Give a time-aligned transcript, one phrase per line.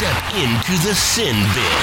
[0.00, 1.82] Step into the sin bin.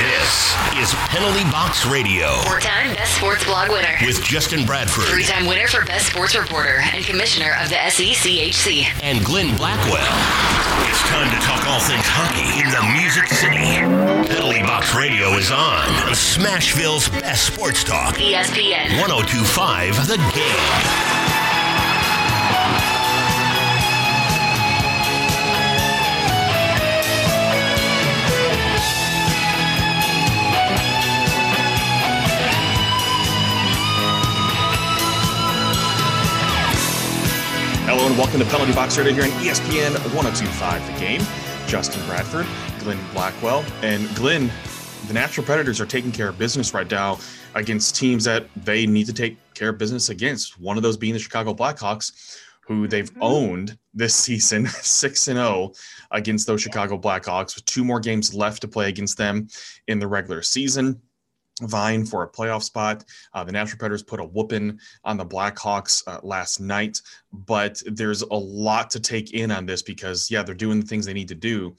[0.00, 3.98] This is Penalty Box Radio Four-time Best Sports Blog winner.
[4.06, 8.86] with Justin Bradford Three-time winner for Best Sports Reporter and Commissioner of the SECHC.
[9.02, 10.00] and Glenn Blackwell.
[10.88, 13.76] It's time to talk all things hockey in the Music City.
[14.34, 18.14] Penalty Box Radio is on on Smashville's best sports talk.
[18.14, 18.96] ESPN.
[18.98, 21.19] 1025 The Game.
[37.92, 41.20] Hello and welcome to Penalty Box Radio here on ESPN 1025 The Game.
[41.66, 42.46] Justin Bradford,
[42.78, 44.48] Glenn Blackwell, and Glenn,
[45.08, 47.18] the Nashville Predators are taking care of business right now
[47.56, 50.60] against teams that they need to take care of business against.
[50.60, 53.24] One of those being the Chicago Blackhawks, who they've mm-hmm.
[53.24, 55.72] owned this season 6 and 0
[56.12, 59.48] against those Chicago Blackhawks with two more games left to play against them
[59.88, 61.02] in the regular season
[61.62, 63.04] vying for a playoff spot.
[63.34, 67.00] Uh, the Nashville Predators put a whooping on the Blackhawks uh, last night,
[67.32, 71.06] but there's a lot to take in on this because, yeah, they're doing the things
[71.06, 71.74] they need to do.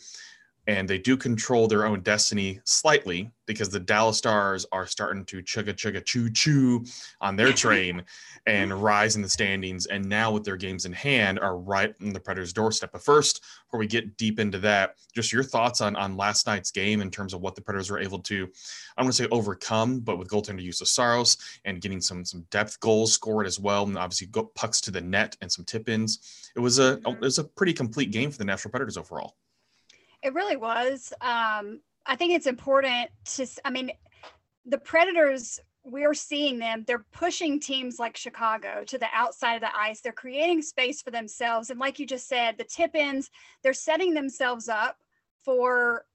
[0.68, 5.42] And they do control their own destiny slightly because the Dallas Stars are starting to
[5.42, 6.86] chugga chugga choo choo
[7.20, 8.04] on their train
[8.47, 9.86] and rise in the standings.
[9.86, 12.92] And now, with their games in hand, are right on the Predators' doorstep.
[12.92, 16.72] But first, before we get deep into that, just your thoughts on, on last night's
[16.72, 18.50] game in terms of what the Predators were able to
[18.97, 22.80] I'm going to say overcome, but with goaltender Juuse Saros and getting some some depth
[22.80, 26.52] goals scored as well, and obviously go, pucks to the net and some tip ins.
[26.56, 29.36] It was a it was a pretty complete game for the Nashville Predators overall.
[30.22, 31.14] It really was.
[31.22, 33.92] Um, I think it's important to, I mean,
[34.66, 39.76] the Predators, we're seeing them, they're pushing teams like Chicago to the outside of the
[39.76, 40.02] ice.
[40.02, 41.70] They're creating space for themselves.
[41.70, 43.30] And like you just said, the tip ins,
[43.64, 44.98] they're setting themselves up
[45.44, 46.06] for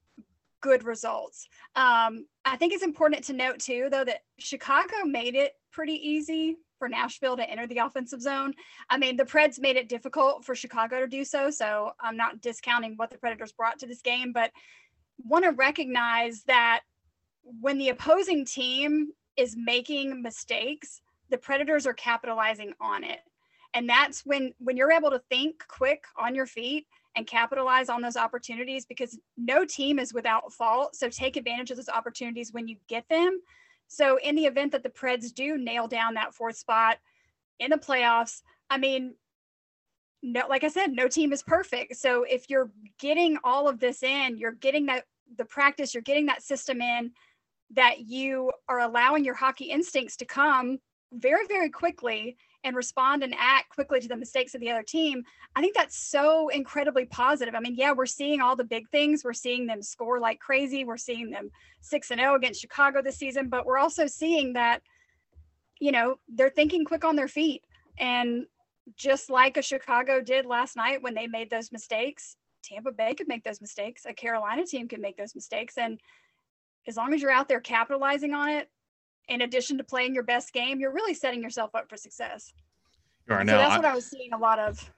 [0.61, 1.49] good results.
[1.75, 6.57] Um, I think it's important to note, too, though, that Chicago made it pretty easy
[6.79, 8.53] for Nashville to enter the offensive zone.
[8.89, 11.49] I mean, the Preds made it difficult for Chicago to do so.
[11.49, 14.51] So I'm not discounting what the Predators brought to this game, but
[15.23, 16.81] want to recognize that
[17.43, 23.19] when the opposing team is making mistakes, the Predators are capitalizing on it.
[23.73, 28.01] And that's when when you're able to think quick on your feet and capitalize on
[28.01, 30.95] those opportunities because no team is without fault.
[30.95, 33.41] So take advantage of those opportunities when you get them.
[33.87, 36.97] So in the event that the Preds do nail down that fourth spot
[37.59, 39.15] in the playoffs, I mean,
[40.21, 41.95] no, like I said, no team is perfect.
[41.95, 45.05] So if you're getting all of this in, you're getting that
[45.37, 47.11] the practice, you're getting that system in
[47.71, 50.79] that you are allowing your hockey instincts to come
[51.13, 55.23] very, very quickly and respond and act quickly to the mistakes of the other team.
[55.55, 57.55] I think that's so incredibly positive.
[57.55, 59.23] I mean, yeah, we're seeing all the big things.
[59.23, 60.83] We're seeing them score like crazy.
[60.83, 61.49] We're seeing them
[61.81, 64.81] 6 and 0 against Chicago this season, but we're also seeing that
[65.79, 67.63] you know, they're thinking quick on their feet
[67.97, 68.45] and
[68.95, 73.27] just like a Chicago did last night when they made those mistakes, Tampa Bay could
[73.27, 74.05] make those mistakes.
[74.05, 75.77] A Carolina team could make those mistakes.
[75.77, 75.99] And
[76.87, 78.69] as long as you're out there capitalizing on it,
[79.27, 82.53] in addition to playing your best game, you're really setting yourself up for success.
[83.27, 83.57] You are so now.
[83.57, 84.89] that's I- what I was seeing a lot of.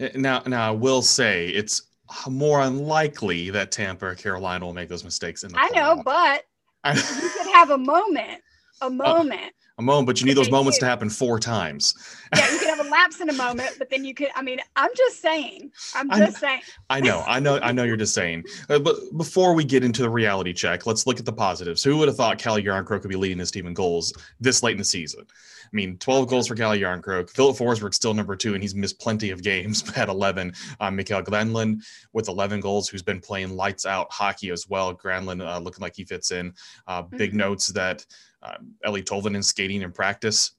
[0.00, 1.82] Eh, now, now I will say it's
[2.28, 6.44] more unlikely that Tampa or Carolina will make those mistakes in the I know, but
[6.84, 7.02] I- you
[7.42, 8.40] could have a moment,
[8.80, 8.90] a oh.
[8.90, 9.52] moment.
[9.78, 11.94] A moment, but you need those moments to happen four times.
[12.36, 14.58] Yeah, you can have a lapse in a moment, but then you could, I mean,
[14.76, 16.60] I'm just saying, I'm I just saying.
[16.90, 17.82] I know, I know, I know.
[17.84, 18.44] You're just saying.
[18.68, 21.82] Uh, but before we get into the reality check, let's look at the positives.
[21.82, 24.72] Who would have thought Calle Jarnkrok could be leading this team in goals this late
[24.72, 25.24] in the season?
[25.28, 27.30] I mean, 12 goals for Calle Jarnkrok.
[27.30, 30.52] Filip Forsberg's still number two, and he's missed plenty of games at 11.
[30.80, 34.94] Um, Mikael Granlund with 11 goals, who's been playing lights out hockey as well.
[34.94, 36.52] Granlund uh, looking like he fits in.
[36.86, 37.36] Uh, big Mhm.
[37.36, 38.04] notes that
[38.42, 40.52] uh, Eeli Tolvanen skating in practice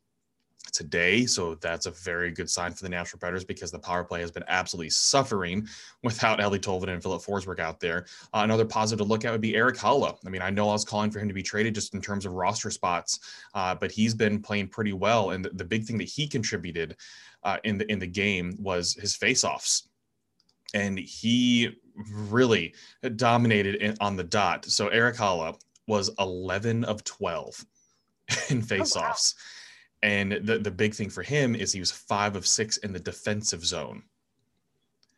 [0.71, 1.25] today.
[1.25, 4.31] So that's a very good sign for the Nashville Predators because the power play has
[4.31, 5.67] been absolutely suffering
[6.03, 8.05] without Eeli Tolvanen and Filip Forsberg out there.
[8.33, 10.17] Uh, another positive to look at would be Erik Haula.
[10.25, 12.25] I mean, I know I was calling for him to be traded just in terms
[12.25, 13.19] of roster spots,
[13.53, 15.31] uh, but he's been playing pretty well.
[15.31, 16.95] And the, the big thing that he contributed
[17.43, 19.87] uh, in the in the game was his faceoffs.
[20.73, 21.77] And he
[22.11, 22.73] really
[23.15, 24.65] dominated in, on the dot.
[24.65, 27.63] So Erik Haula was 11 of 12
[28.49, 29.35] in faceoffs.
[30.01, 32.99] And the, the big thing for him is he was five of six in the
[32.99, 34.03] defensive zone.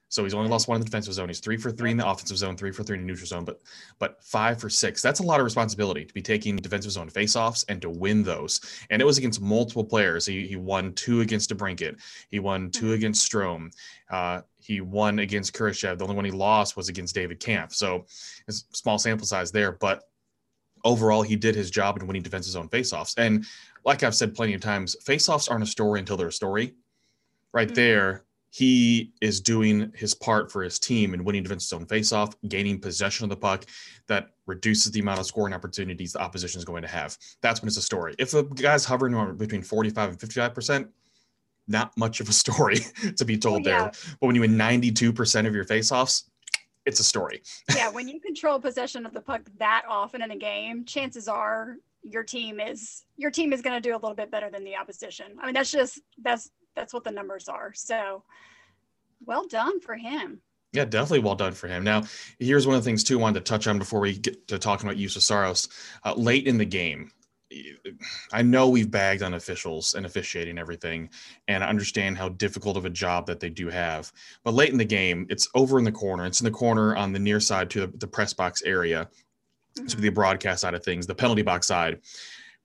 [0.10, 1.28] So he's only lost one in the defensive zone.
[1.28, 3.44] He's three for three in the offensive zone, three for three in the neutral zone,
[3.44, 3.62] but
[4.00, 5.02] but five for six.
[5.02, 8.62] That's a lot of responsibility to be taking defensive zone faceoffs and to win those.
[8.90, 10.26] And it was against multiple players.
[10.26, 12.00] He, he won two against DeBrincat.
[12.30, 12.94] He won 2 Mhm.
[12.94, 13.74] against Strome.
[14.10, 15.98] Uh, he won against Kurashev.
[15.98, 17.74] The only one he lost was against David Kampf.
[17.74, 18.06] So
[18.48, 20.04] it's a small sample size there, but
[20.86, 23.16] overall he did his job in winning defensive zone faceoffs.
[23.18, 23.46] And
[23.84, 26.76] like I've said plenty of times, faceoffs aren't a story until they're a story.
[27.52, 27.76] Right Mhm.
[27.76, 32.80] there, he is doing his part for his team in winning defensive zone faceoff, gaining
[32.80, 33.66] possession of the puck
[34.08, 37.18] that reduces the amount of scoring opportunities the opposition is going to have.
[37.42, 38.16] That's when it's a story.
[38.18, 40.88] If a guy's hovering between 45 and 55%,
[41.68, 42.78] not much of a story
[43.18, 43.80] to be told yeah.
[43.80, 43.92] there.
[44.22, 46.24] But when you win 92% of your faceoffs,
[46.86, 47.42] it's a story.
[47.76, 51.78] yeah, when you control possession of the puck that often in a game, chances are
[52.04, 54.76] your team is your team is going to do a little bit better than the
[54.76, 55.26] opposition.
[55.42, 57.74] I mean, that's just that's that's what the numbers are.
[57.74, 58.24] So,
[59.26, 60.42] well done for him.
[60.74, 61.84] Yeah, definitely well done for him.
[61.86, 62.04] Now,
[62.38, 64.60] here's one of the things too I wanted to touch on before we get to
[64.60, 65.70] talking about Juuse Saros.
[66.04, 67.12] Uh, late in the game,
[68.32, 71.10] I know we've bagged on officials and officiating everything,
[71.48, 74.12] and I understand how difficult of a job that they do have.
[74.44, 76.26] But late in the game, it's over in the corner.
[76.26, 79.10] It's in the corner on the near side to the, the press box area,
[79.76, 80.02] to mm-hmm.
[80.02, 82.00] the broadcast side of things, the penalty box side.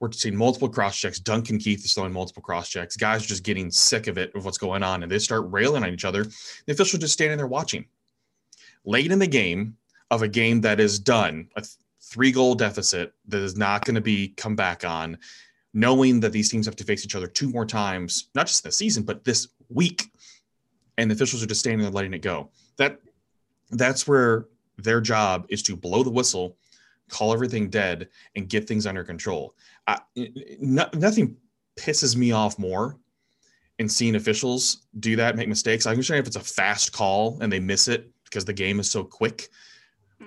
[0.01, 1.21] We're seeing multiple cross checks.
[1.21, 2.97] Duncan Keith is throwing multiple cross checks.
[2.97, 5.85] Guys are just getting sick of it, of what's going on, and they start railing
[5.85, 6.25] on each other.
[6.25, 7.85] The officials just standing there watching.
[8.87, 9.77] Late in the game
[10.11, 11.65] of a game that is done, a
[12.11, 15.17] three goal deficit that is not going to be come back on,
[15.73, 18.77] knowing that these teams have to face each other two more times, not just this
[18.77, 20.11] season, but this week.
[20.99, 22.51] And the officials are just standing there letting it go.
[22.77, 23.01] That
[23.71, 24.47] that's where
[24.77, 26.57] their job is to blow the whistle,
[27.09, 29.55] call everything dead, and get things under control.
[29.87, 31.37] I, no, nothing
[31.77, 32.99] pisses me off more
[33.79, 35.87] in seeing officials do that, make mistakes.
[35.87, 38.91] I understand if it's a fast call and they miss it because the game is
[38.91, 39.49] so quick.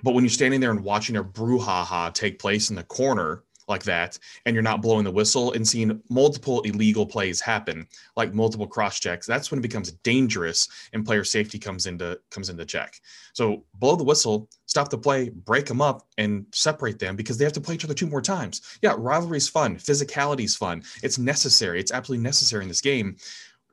[0.01, 3.83] But when you're standing there and watching a brouhaha take place in the corner like
[3.83, 7.87] that, and you're not blowing the whistle and seeing multiple illegal plays happen,
[8.17, 12.49] like multiple cross checks, that's when it becomes dangerous and player safety comes into comes
[12.49, 12.99] into check.
[13.33, 17.45] So blow the whistle, stop the play, break them up, and separate them because they
[17.45, 18.61] have to play each other two more times.
[18.81, 20.83] Yeah, rivalry's fun, physicality's fun.
[21.01, 21.79] It's necessary.
[21.79, 23.15] It's absolutely necessary in this game.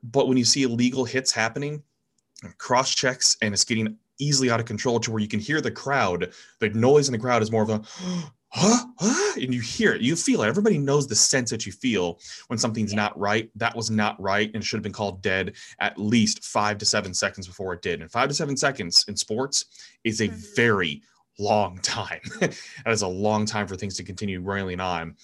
[0.03, 1.83] But when you see illegal hits happening,
[2.57, 5.71] cross checks, and it's getting easily out of control to where you can hear the
[5.71, 6.31] crowd.
[6.59, 7.81] The noise in the crowd is more of a
[8.53, 10.47] huh, huh, and you hear it, you feel it.
[10.47, 13.49] Everybody knows the sense that you feel when something's not right.
[13.55, 17.13] That was not right and should have been called dead at least five to seven
[17.13, 18.01] seconds before it did.
[18.01, 19.65] And five to seven seconds in sports
[20.03, 20.55] is a Mhm.
[20.55, 21.01] very
[21.39, 22.19] long time.
[22.39, 22.57] that
[22.87, 25.15] is a long time for things to continue railing on.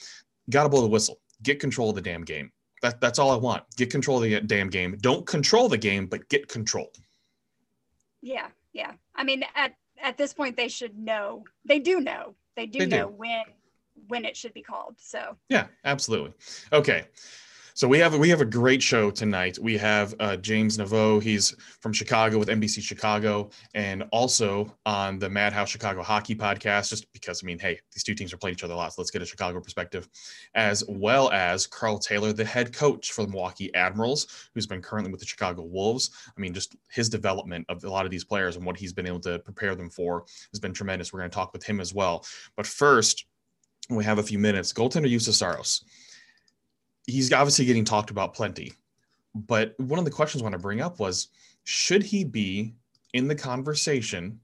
[0.50, 1.20] Got to blow the whistle.
[1.44, 2.52] Get control of the damn game.
[2.82, 3.64] That, that's all I want.
[3.76, 4.98] Get control of the damn game.
[5.02, 6.92] Don't control the game, but get control.
[8.22, 8.48] Yeah,
[8.78, 8.94] yeah.
[9.16, 11.44] I mean, at at this point, they should know.
[11.66, 12.36] They do know.
[12.56, 12.98] They do They do.
[12.98, 13.44] know when
[14.08, 14.96] when it should be called.
[15.00, 16.34] So Yeah, absolutely.
[16.72, 17.06] Okay.
[17.78, 19.60] So we have we have a great show tonight.
[19.60, 21.22] We have uh, James Neveau.
[21.22, 26.90] He's from Chicago with NBC Chicago, and also on the Madhouse Chicago Hockey Podcast.
[26.90, 29.02] Just because I mean, hey, these two teams are playing each other a lot, so
[29.04, 30.10] let's get a Chicago perspective,
[30.56, 35.12] as well as Karl Taylor, the head coach for the Milwaukee Admirals, who's been currently
[35.12, 36.10] with the Chicago Wolves.
[36.36, 39.06] I mean, just his development of a lot of these players and what he's been
[39.06, 41.14] able to prepare them for has been tremendous.
[41.14, 42.26] We're going to talk with him as well.
[42.56, 43.28] But first,
[43.92, 44.74] we have a few minutes.
[44.74, 45.84] Goaltender Juuse Saros
[47.08, 48.74] he's obviously getting talked about plenty.
[49.34, 51.30] But one of the questions I want to bring up was
[51.64, 52.74] should he be
[53.14, 54.40] in the conversation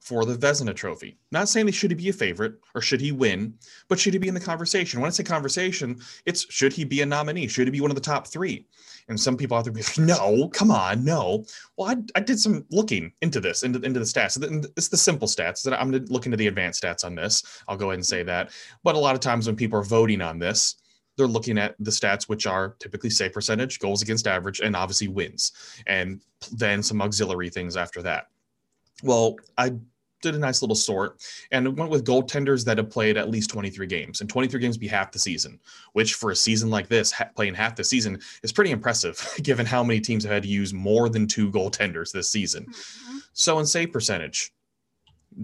[0.00, 1.18] for the Vezina trophy?
[1.30, 3.54] Not saying that should he be a favorite or should he win,
[3.88, 5.00] but should he be in the conversation?
[5.00, 7.48] When I say conversation, it's should he be a nominee?
[7.48, 8.66] Should he be one of the top three?
[9.08, 11.44] And some people out there be like, no, come on, no.
[11.76, 14.40] Well, I, I did some looking into this, into, into the stats.
[14.76, 15.62] It's the simple stats.
[15.62, 17.62] That I'm going to look into the advanced stats on this.
[17.68, 18.50] I'll go ahead and say that.
[18.84, 20.76] But a lot of times when people are voting on this,
[21.20, 25.08] they're looking at the stats, which are typically save percentage, goals against average, and obviously
[25.08, 25.52] wins,
[25.86, 26.22] and
[26.52, 28.28] then some auxiliary things after that.
[29.02, 29.74] Well, I
[30.22, 33.86] did a nice little sort and went with goaltenders that have played at least 23
[33.86, 35.58] games and 23 games be half the season,
[35.92, 39.66] which for a season like this, ha- playing half the season is pretty impressive given
[39.66, 42.64] how many teams have had to use more than two goaltenders this season.
[42.64, 43.18] Mm-hmm.
[43.34, 44.52] So in save percentage,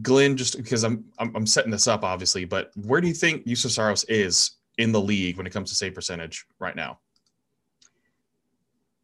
[0.03, 3.47] Glenn, just because I'm, I'm I'm setting this up obviously, but where do you think
[3.47, 6.99] Juuse Saros is in the league when it comes to save percentage right now?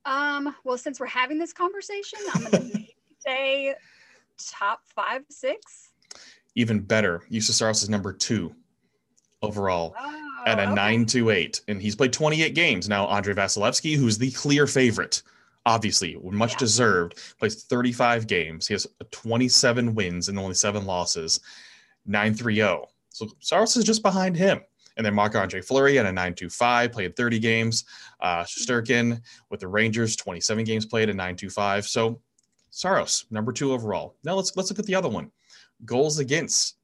[0.05, 2.71] Um, well, since we're having this conversation, I'm gonna
[3.19, 3.75] say
[4.39, 5.91] top five, six.
[6.55, 8.55] Even better, Juuse Saros is number two
[9.43, 10.75] overall Oh, at a okay.
[10.75, 13.07] nine two eight, and he's played 28 games now.
[13.09, 15.23] Andrei Vasilevskiy, who's the clear favorite
[15.65, 16.59] obviously much Yeah.
[16.59, 17.21] deserved.
[17.39, 18.67] Plays 35 games.
[18.67, 21.39] He has 27 wins and only seven losses,
[22.09, 22.85] 9-3-0.
[23.11, 24.61] So Saros is just behind him.
[24.97, 27.85] And then Marc Andre Fleury at a 9.25, played 30 games.
[28.21, 29.21] Uh, Shesterkin
[29.51, 31.85] with the Rangers, 27 games played, a 9.25.
[31.87, 32.21] So
[32.71, 34.17] Saros, number two overall.
[34.25, 35.31] Now let's let's look at the other one.
[35.85, 36.77] Goals against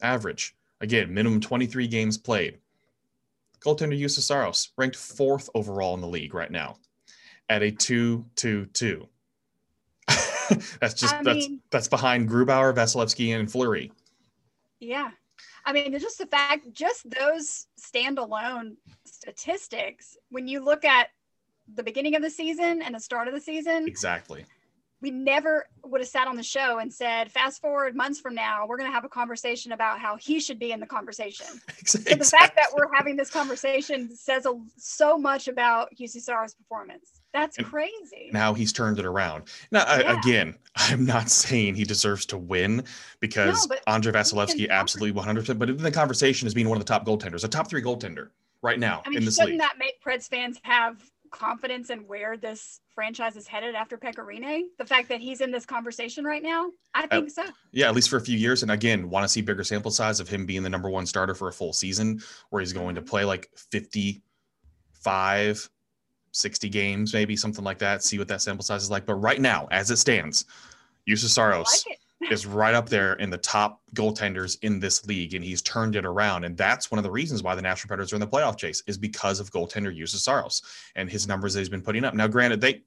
[0.00, 0.54] average.
[0.80, 2.58] Again, minimum 23 games played.
[3.60, 6.76] Goaltender Juuse Saros, ranked fourth overall in the league right now
[7.48, 9.06] at a 2-2-2.
[10.80, 13.92] that's just I that's mean- that's behind Grubauer, Vasilevskiy, and Fleury.
[14.80, 15.10] Yeah.
[15.64, 21.08] I mean, just the fact, just those standalone statistics, when you look at
[21.72, 24.44] the beginning of the season and the start of the season, Exactly.
[25.00, 28.66] we never would have sat on the show and said, fast forward months from now,
[28.66, 31.46] we're going to have a conversation about how he should be in the conversation.
[31.84, 36.54] So the fact that we're having this conversation says a, so much about UC UCSR's
[36.54, 37.21] performance.
[37.32, 38.30] That's And crazy.
[38.32, 39.44] now he's turned it around.
[39.70, 42.84] Now, I- again, I'm not saying he deserves to win
[43.20, 46.90] because No, Andrei Vasilevskiy absolutely 100%, but in the conversation as being one of the
[46.92, 48.28] top goaltenders, a top three goaltender
[48.62, 49.60] right now I mean, in this shouldn't league.
[49.60, 54.64] that make Preds fans have confidence in where this franchise is headed after Pekka Rinne?
[54.78, 57.42] The fact that he's in this conversation right now, I think so.
[57.72, 58.62] yeah, at least for a few years.
[58.62, 61.34] And again, want to see bigger sample size of him being the number one starter
[61.34, 62.20] for a full season
[62.50, 63.08] where he's going to Mm-hmm.
[63.08, 65.70] play like 55,
[66.32, 68.02] 60 games, maybe something like that.
[68.02, 69.06] See what that sample size is like.
[69.06, 70.46] But right now, as it stands,
[71.08, 71.98] Juuse Saros like
[72.30, 76.04] is right up there in the top goaltenders in this league, and he's turned it
[76.04, 76.44] around.
[76.44, 78.82] And that's one of the reasons why the Nashville Predators are in the playoff chase
[78.86, 80.62] is because of goaltender Juuse Saros
[80.94, 82.14] and his numbers that he's been putting up.
[82.14, 82.82] Now, granted, they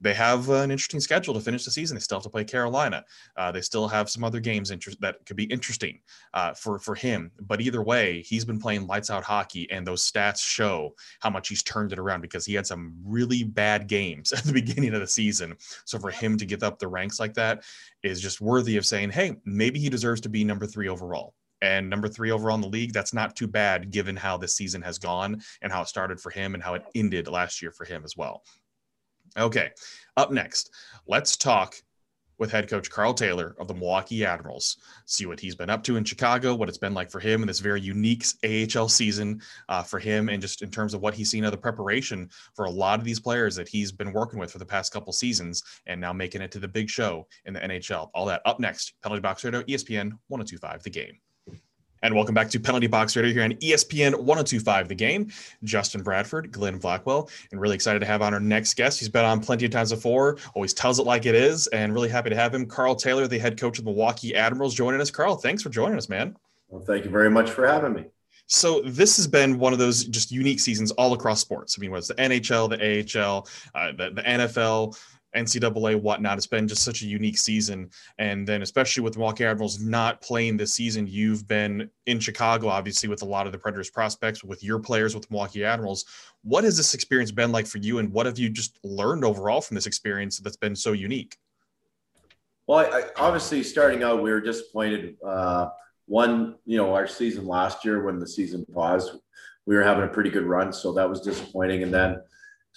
[0.00, 1.96] they have an interesting schedule to finish the season.
[1.96, 3.04] They still have to play Carolina.
[3.36, 6.00] Uh, they still have some other games interest that could be interesting
[6.34, 7.30] uh, for for him.
[7.40, 11.48] But either way, he's been playing lights out hockey, and those stats show how much
[11.48, 15.00] he's turned it around because he had some really bad games at the beginning of
[15.00, 15.56] the season.
[15.84, 17.64] So for him to get up the ranks like that
[18.02, 21.34] is just worthy of saying, hey, maybe he deserves to be number three overall.
[21.62, 24.82] And number three overall in the league, that's not too bad given how this season
[24.82, 27.84] has gone and how it started for him and how it ended last year for
[27.84, 28.42] him as well.
[29.36, 29.70] Okay,
[30.16, 30.70] up next,
[31.06, 31.76] let's talk
[32.38, 34.76] with head coach Karl Taylor of the Milwaukee Admirals.
[35.06, 37.46] See what he's been up to in Chicago, what it's been like for him in
[37.46, 41.30] this very unique AHL season uh, for him, and just in terms of what he's
[41.30, 44.52] seen of the preparation for a lot of these players that he's been working with
[44.52, 47.60] for the past couple seasons and now making it to the big show in the
[47.60, 48.10] NHL.
[48.14, 48.94] All that up next.
[49.02, 51.18] Penalty Box Radio, ESPN 1025, the game.
[52.02, 55.32] And welcome back to Penalty Box Radio here on ESPN 1025 The Game.
[55.64, 58.98] Justin Bradford, Glenn Blackwell, and really excited to have on our next guest.
[58.98, 62.10] He's been on plenty of times before, always tells it like it is, and really
[62.10, 62.66] happy to have him.
[62.66, 65.10] Karl Taylor, the head coach of the Milwaukee Admirals, joining us.
[65.10, 66.36] Karl, thanks for joining us, man.
[66.68, 68.04] Well, thank you very much for having me.
[68.46, 71.76] So this has been one of those just unique seasons all across sports.
[71.76, 74.96] I mean, what's the NHL, the AHL, uh, the, the NFL,
[75.36, 76.38] NCAA, whatnot.
[76.38, 77.90] It's been just such a unique season.
[78.18, 83.08] And then, especially with Milwaukee Admirals not playing this season, you've been in Chicago, obviously,
[83.08, 86.04] with a lot of the Predators prospects, with your players with Milwaukee Admirals.
[86.42, 87.98] What has this experience been like for you?
[87.98, 91.36] And what have you just learned overall from this experience that's been so unique?
[92.66, 95.16] Well, I, I, obviously, starting out, we were disappointed.
[95.24, 95.68] Uh,
[96.06, 99.12] one, you know, our season last year when the season paused,
[99.66, 101.82] we were having a pretty good run, so that was disappointing.
[101.82, 102.20] And then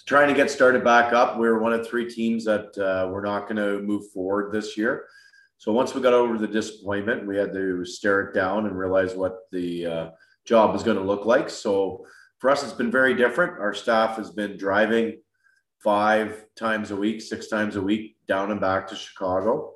[0.06, 3.24] trying to get started back up, we were one of three teams that uh, we're
[3.24, 5.06] not going to move forward this year.
[5.58, 9.14] So once we got over the disappointment, we had to stare it down and realize
[9.14, 10.10] what the uh,
[10.46, 11.50] job was going to look like.
[11.50, 12.06] So
[12.38, 13.60] for us, it's been very different.
[13.60, 15.20] Our staff has been driving
[15.84, 19.74] five times a week, six times a week down and back to Chicago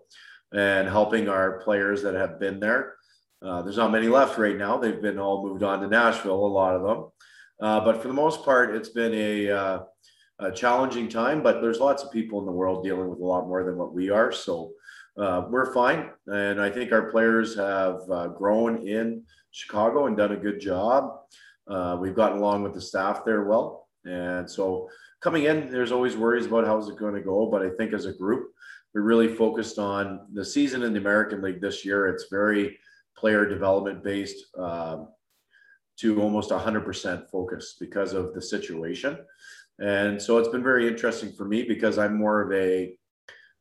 [0.54, 2.94] and helping our players that have been there.
[3.42, 4.78] Uh, there's not many left right now.
[4.78, 7.10] They've been all moved on to Nashville, a lot of them.
[7.60, 9.78] Uh, but for the most part, it's been a, uh,
[10.38, 13.46] a, challenging time, but there's lots of people in the world dealing with a lot
[13.46, 14.32] more than what we are.
[14.32, 14.72] So
[15.16, 16.10] uh, we're fine.
[16.26, 21.18] And I think our players have uh, grown in Chicago and done a good job.
[21.68, 23.88] Uh, we've gotten along with the staff there well.
[24.04, 24.88] And so
[25.20, 27.46] coming in, there's always worries about how's it going to go.
[27.46, 28.50] But I think as a group,
[28.94, 32.08] we really focused on the season in the American League this year.
[32.08, 32.78] It's very
[33.16, 35.08] player development based um,
[35.96, 39.18] to almost 100% focus because of the situation.
[39.80, 42.94] And so it's been very interesting for me because I'm more of a,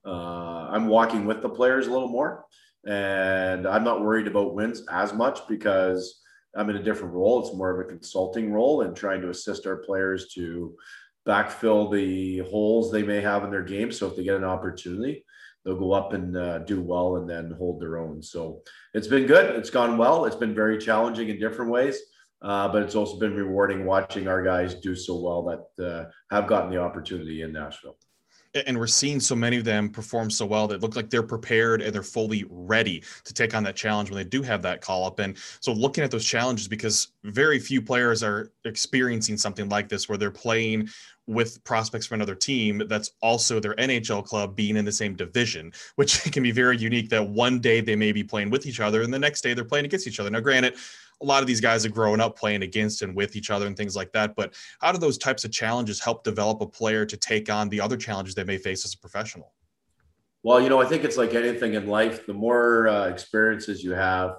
[0.06, 2.46] uh, I'm walking with the players a little more.
[2.86, 6.22] And I'm not worried about wins as much because
[6.56, 7.42] I'm in a different role.
[7.42, 10.76] It's more of a consulting role and trying to assist our players to
[11.28, 13.92] backfill the holes they may have in their game.
[13.92, 15.24] So if they get an opportunity,
[15.64, 18.22] they'll go up and uh, do well and then hold their own.
[18.22, 18.62] So
[18.94, 19.56] it's been good.
[19.56, 20.26] It's gone well.
[20.26, 21.98] It's been very challenging in different ways,
[22.44, 26.46] uh, but it's also been rewarding watching our guys do so well that uh, have
[26.46, 27.96] gotten the opportunity in Nashville.
[28.68, 31.82] and we're seeing so many of them perform so well that look like they're prepared
[31.82, 35.06] and they're fully ready to take on that challenge when they do have that call
[35.06, 35.20] up.
[35.20, 40.08] And so looking at those challenges because very few players are experiencing something like this
[40.08, 40.90] where they're playing
[41.26, 45.72] with prospects from another team that's also their NHL club being in the same division,
[45.96, 49.02] which can be very unique that one day they may be playing with each other
[49.02, 50.30] and the next day they're playing against each other.
[50.30, 50.76] Now, granted,
[51.24, 53.76] a lot of these guys are growing up playing against and with each other and
[53.76, 54.36] things like that.
[54.36, 57.82] But how do those types of challenges help develop a player to take on the
[57.82, 59.54] other challenges they may face as a professional?
[60.44, 62.26] Well, you know, I think it's like anything in life.
[62.26, 64.36] The more uh, experiences you have,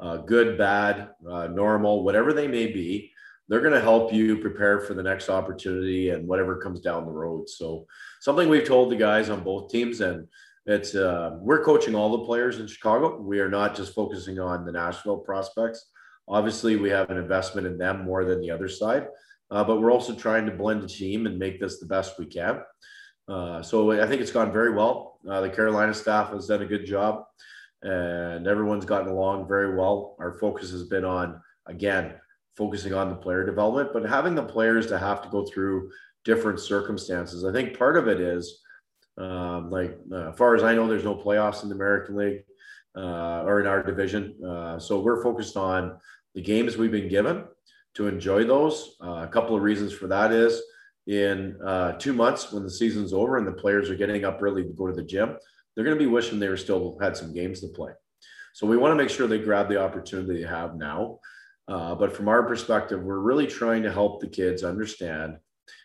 [0.00, 3.12] uh, good, bad, uh, normal, whatever they may be,
[3.48, 7.12] they're going to help you prepare for the next opportunity and whatever comes down the
[7.12, 7.48] road.
[7.48, 7.86] So,
[8.20, 10.26] something we've told the guys on both teams, and
[10.66, 13.20] it's uh, we're coaching all the players in Chicago.
[13.20, 15.86] We are not just focusing on the Nashville prospects.
[16.28, 19.08] Obviously, we have an investment in them more than the other side,
[19.50, 22.26] uh, but we're also trying to blend the team and make this the best we
[22.26, 22.60] can.
[23.28, 25.18] Uh, so I think it's gone very well.
[25.28, 27.24] Uh, the Carolina staff has done a good job,
[27.82, 30.16] and everyone's gotten along very well.
[30.18, 32.14] Our focus has been on again
[32.56, 35.90] focusing on the player development, but having the players to have to go through
[36.24, 37.44] different circumstances.
[37.44, 38.62] I think part of it is
[39.18, 42.44] um, like, uh, as far as I know, there's no playoffs in the American League
[42.96, 44.36] uh, or in our division.
[44.44, 45.98] Uh, so we're focused on
[46.36, 47.44] the games we've been given
[47.94, 48.96] to enjoy those.
[49.02, 50.62] Uh, a couple of reasons for that is
[51.06, 54.62] in uh, two months when the season's over and the players are getting up early
[54.62, 55.36] to go to the gym,
[55.74, 57.92] they're going to be wishing they were still had some games to play.
[58.52, 61.20] So we want to make sure they grab the opportunity they have now.
[61.68, 65.38] Uh, but from our perspective, we're really trying to help the kids understand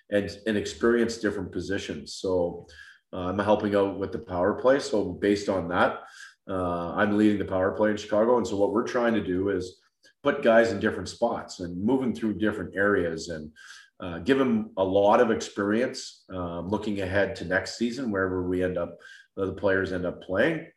[0.09, 2.15] and, and experience different positions.
[2.15, 2.67] So
[3.13, 4.79] uh, I'm helping out with the power play.
[4.79, 6.01] So based on that,
[6.49, 8.37] uh, I'm leading the power play in Chicago.
[8.37, 9.80] And so what we're trying to do is
[10.23, 13.51] put guys in different spots and moving through different areas and
[13.99, 18.63] uh, give them a lot of experience um, looking ahead to next season, wherever we
[18.63, 18.97] end up,
[19.35, 20.67] the players end up playing,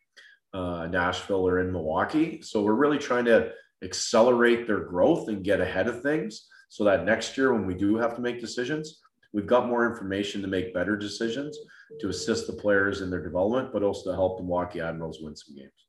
[0.53, 2.41] uh, Nashville or in Milwaukee.
[2.41, 3.51] So we're really trying to
[3.83, 7.97] accelerate their growth and get ahead of things so that next year when we do
[7.97, 9.01] have to make decisions,
[9.33, 11.57] we've got more information to make better decisions
[11.99, 15.35] to assist the players in their development, but also to help the Milwaukee Admirals win
[15.35, 15.84] some games.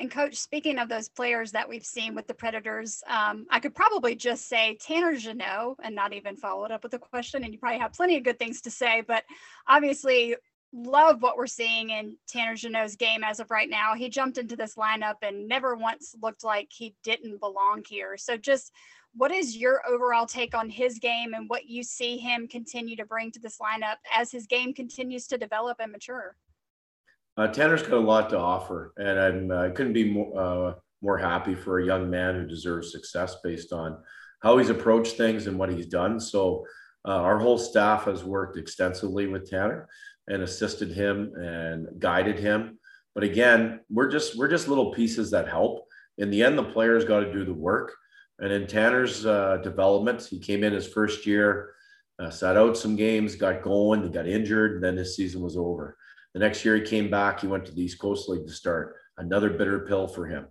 [0.00, 3.74] And coach, speaking of those players that we've seen with the Predators, um, I could
[3.74, 7.44] probably just say Tanner Jeannot and not even follow it up with a question.
[7.44, 9.24] And you probably have plenty of good things to say, but
[9.68, 10.36] obviously
[10.72, 13.94] love what we're seeing in Tanner Jeannot's game as of right now.
[13.94, 18.16] He jumped into this lineup and never once looked like he didn't belong here.
[18.16, 18.72] So just
[19.14, 23.04] what is your overall take on his game and what you see him continue to
[23.04, 26.36] bring to this lineup as his game continues to develop and mature?
[27.40, 31.16] Uh, Tanner's got a lot to offer, and uh, I couldn't be more, uh, more
[31.16, 33.96] happy for a young man who deserves success based on
[34.42, 36.20] how he's approached things and what he's done.
[36.20, 36.66] So,
[37.08, 39.88] uh, our whole staff has worked extensively with Tanner
[40.28, 42.78] and assisted him and guided him.
[43.14, 45.86] But again, we're just we're just little pieces that help.
[46.18, 47.94] In the end, the players got to do the work.
[48.38, 51.72] And in Tanner's uh, development, he came in his first year,
[52.18, 55.96] uh, sat out some games, got going, got injured, and then his season was over.
[56.34, 58.96] The next year he came back, he went to the East Coast League to start.
[59.18, 60.46] Another bitter pill for him.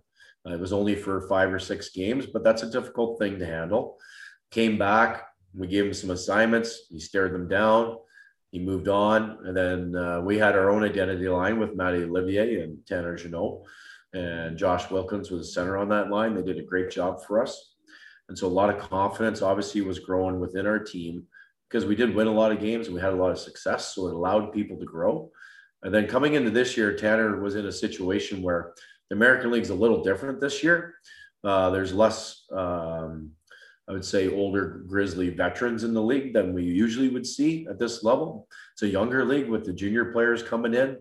[0.46, 3.46] Uh, it was only for five or six games, but that's a difficult thing to
[3.46, 3.98] handle.
[4.50, 7.96] Came back, we gave him some assignments, he stared them down
[8.50, 9.38] he moved on.
[9.44, 13.62] And then uh, we had our own identity line with Matty Olivier and Tanner Jeannot.
[14.12, 16.34] And Josh Wilkins was a center on that line.
[16.34, 17.74] They did a great job for us.
[18.28, 21.24] And so a lot of confidence obviously was growing within our team
[21.68, 23.94] because we did win a lot of games and we had a lot of success.
[23.94, 25.30] So it allowed people to grow.
[25.82, 28.74] And then coming into this year, Tanner was in a situation where
[29.08, 30.94] the American League's a little different this year.
[31.42, 33.32] Uh, there's less um,
[33.90, 37.80] I would say, older Grizzly veterans in the league than we usually would see at
[37.80, 38.46] this level.
[38.72, 40.96] It's a younger league with the junior players coming in.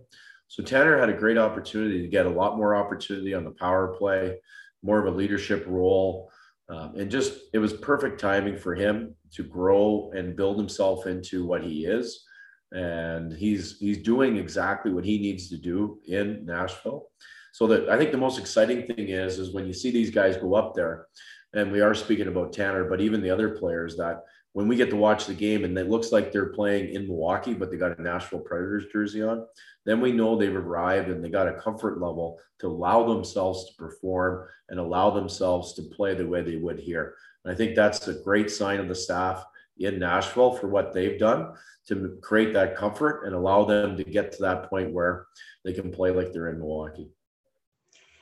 [0.48, 3.90] So Tanner had a great opportunity to get a lot more opportunity on the power
[3.90, 4.40] play,
[4.82, 6.32] more of a leadership role.
[6.68, 11.46] Um, and just it was perfect timing for him to grow and build himself into
[11.46, 12.26] what he is.
[12.72, 17.08] And he's he's doing exactly what he needs to do in Nashville.
[17.52, 20.38] So that I think the most exciting thing is is when you see these guys
[20.38, 21.08] go up there
[21.54, 24.90] and we are speaking about Tanner, but even the other players that when we get
[24.90, 27.98] to watch the game and it looks like they're playing in Milwaukee, but they got
[27.98, 29.46] a Nashville Predators jersey on,
[29.86, 33.76] then we know they've arrived and they got a comfort level to allow themselves to
[33.76, 37.16] perform and allow themselves to play the way they would here.
[37.44, 39.46] And I think that's a great sign of the staff
[39.80, 41.54] in Nashville for what they've done
[41.88, 45.28] to create that comfort and allow them to get to that point where
[45.64, 47.10] they can play like they're in Milwaukee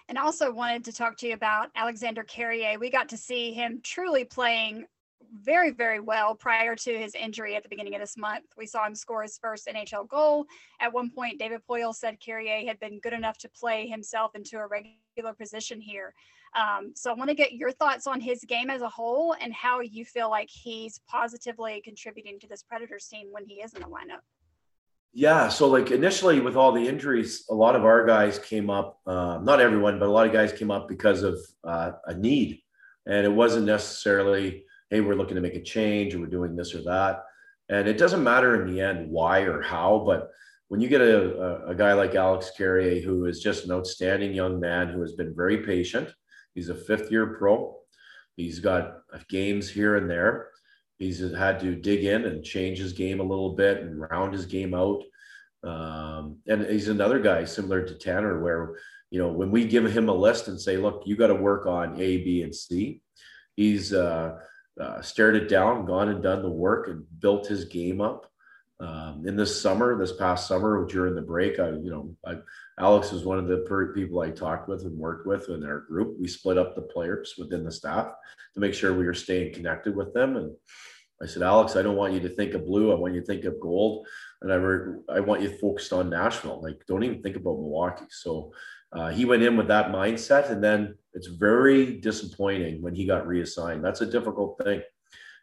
[0.09, 2.79] and also wanted to talk to you about Alexander Carrier.
[2.79, 4.85] We got to see him truly playing
[5.33, 8.45] very, very well prior to his injury at the beginning of this month.
[8.57, 10.45] We saw him score his first NHL goal.
[10.79, 14.57] At one point, David Poile said Carrier had been good enough to play himself into
[14.57, 16.13] a regular position here.
[16.55, 19.53] Um, so I want to get your thoughts on his game as a whole and
[19.53, 23.81] how you feel like he's positively contributing to this Predators team when he is in
[23.81, 24.21] the lineup.
[25.13, 28.99] Yeah, so like initially with all the injuries, a lot of our guys came up.
[29.07, 32.61] Uh, not everyone, but a lot of guys came up because of uh, a need,
[33.07, 36.73] and it wasn't necessarily hey, we're looking to make a change or we're doing this
[36.73, 37.23] or that.
[37.69, 40.29] And it doesn't matter in the end why or how, but
[40.69, 44.59] when you get a, a, guy like Alex Carrier, who is just an outstanding young
[44.59, 46.09] man who has been very patient,
[46.57, 47.77] he's a fifth year pro,
[48.35, 50.49] he's got games here and there.
[50.97, 54.47] He's had to dig in and change his game a little bit and round his
[54.47, 55.03] game out.
[55.63, 58.77] Um, and he's another guy similar to Tanner, where
[59.11, 61.67] you know when we give him a list and say, "Look, you got to work
[61.67, 63.01] on A, B, and C,"
[63.55, 64.37] he's uh,
[64.81, 68.25] uh, stared it down, gone and done the work, and built his game up.
[68.79, 72.37] Um, in this summer, this past summer during the break, I, you know, I,
[72.79, 76.15] Alex was one of the people I talked with and worked with in our group.
[76.19, 78.13] We split up the players within the staff
[78.53, 80.37] to make sure we were staying connected with them.
[80.37, 80.55] And
[81.21, 82.91] I said, Alex, I don't want you to think of blue.
[82.91, 84.05] I want you to think of gold.
[84.43, 86.61] And I, re- I want you focused on Nashville.
[86.61, 88.05] Like, don't even think about Milwaukee.
[88.11, 88.51] So
[88.93, 93.25] uh, he went in with that mindset, and then it's very disappointing when he got
[93.25, 93.83] reassigned.
[93.83, 94.81] That's a difficult thing.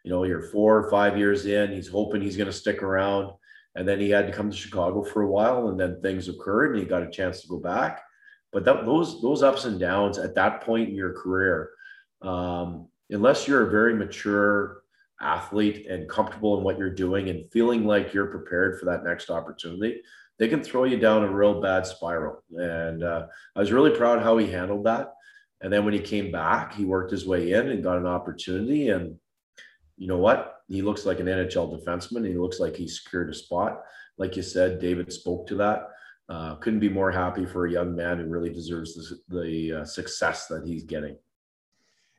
[0.05, 1.71] You know, you're four or five years in.
[1.71, 3.31] He's hoping he's going to stick around,
[3.73, 6.71] and then he had to come to Chicago for a while, and then things occurred,
[6.71, 8.03] and he got a chance to go back.
[8.53, 11.71] But that, those those ups and downs at that point in your career,
[12.21, 14.83] um, unless you're a very mature
[15.19, 19.31] athlete and comfortable in what you're doing and feeling like you're prepared for that next
[19.31, 20.01] opportunity,
[20.37, 22.43] they can throw you down a real bad spiral.
[22.51, 25.13] And uh, I was really proud how he handled that.
[25.61, 28.89] And then when he came back, he worked his way in and got an opportunity.
[28.89, 29.17] And
[29.97, 30.61] you know what?
[30.67, 32.27] He looks like an NHL defenseman.
[32.27, 33.81] He looks like he secured a spot.
[34.17, 35.89] Like you said, David spoke to that.
[36.27, 39.85] Uh, couldn't be more happy for a young man who really deserves the, the uh,
[39.85, 41.15] success that he's getting.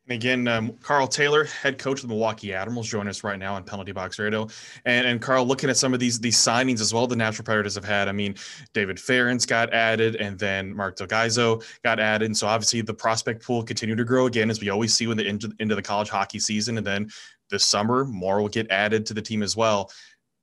[0.08, 3.54] And again, um, Karl Taylor, head coach of the Milwaukee Admirals, join us right now
[3.54, 4.46] on Penalty Box Radio.
[4.84, 7.74] And, and Karl, looking at some of these these signings as well, the Nashville Predators
[7.74, 8.06] have had.
[8.06, 8.36] I mean,
[8.72, 12.26] David Farrance got added, and then Marc Del Gaizo got added.
[12.26, 15.16] And so obviously the prospect pool continued to grow again, as we always see when
[15.16, 16.78] the end into the college hockey season.
[16.78, 17.10] And then
[17.50, 19.90] this summer, more will get added to the team as well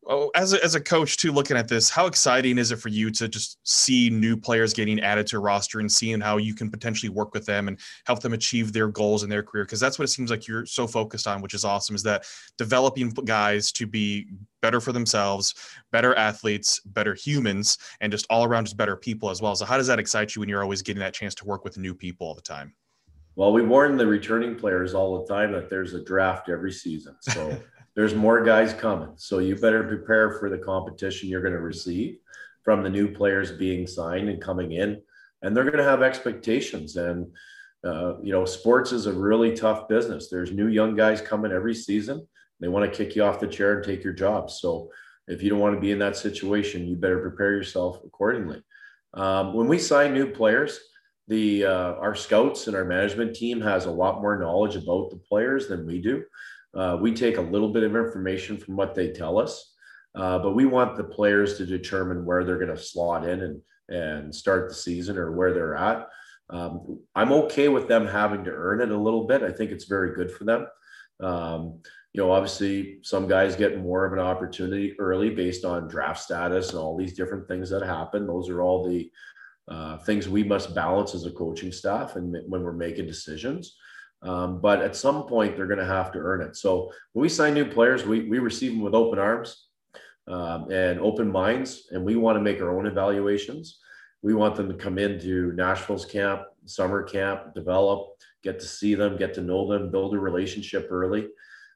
[0.07, 2.89] oh, as a, as a coach too, looking at this, how exciting is it for
[2.89, 6.53] you to just see new players getting added to a roster and seeing how you
[6.53, 9.63] can potentially work with them and help them achieve their goals in their career?
[9.63, 11.95] Because that's what it seems like you're so focused on, which is awesome.
[11.95, 12.25] Is that
[12.57, 14.27] developing guys to be
[14.61, 15.53] better for themselves,
[15.91, 19.55] better athletes, better humans, and just all around just better people as well.
[19.55, 21.77] So how does that excite you when you're always getting that chance to work with
[21.77, 22.73] new people all the time?
[23.35, 27.15] Well, we warn the returning players all the time that there's a draft every season.
[27.21, 27.59] So
[27.95, 29.13] there's more guys coming.
[29.15, 32.17] So you better prepare for the competition you're going to receive
[32.63, 35.01] from the new players being signed and coming in.
[35.41, 36.95] And they're going to have expectations.
[36.95, 37.27] And,
[37.83, 40.29] uh, you know, sports is a really tough business.
[40.29, 42.25] There's new young guys coming every season.
[42.59, 44.49] They want to kick you off the chair and take your job.
[44.49, 44.89] So
[45.27, 48.63] if you don't want to be in that situation, you better prepare yourself accordingly.
[49.13, 50.79] Um, when we sign new players,
[51.27, 55.17] the uh, our scouts and our management team has a lot more knowledge about the
[55.17, 56.23] players than we do.
[56.75, 59.73] Uh, we take a little bit of information from what they tell us,
[60.15, 63.61] uh, but we want the players to determine where they're going to slot in and
[63.89, 66.07] and start the season or where they're at.
[66.49, 69.43] Um, I'm okay with them having to earn it a little bit.
[69.43, 70.67] I think it's very good for them.
[71.21, 71.79] Um,
[72.13, 76.69] you know, obviously, some guys get more of an opportunity early based on draft status
[76.69, 78.27] and all these different things that happen.
[78.27, 79.09] Those are all the
[79.67, 83.77] uh, things we must balance as a coaching staff and when we're making decisions.
[84.21, 86.55] Um, but at some point, they're going to have to earn it.
[86.55, 89.67] So when we sign new players, we, we receive them with open arms
[90.27, 93.79] um, and open minds, and we want to make our own evaluations.
[94.21, 99.17] We want them to come into Nashville's camp, summer camp, develop, get to see them,
[99.17, 101.27] get to know them, build a relationship early.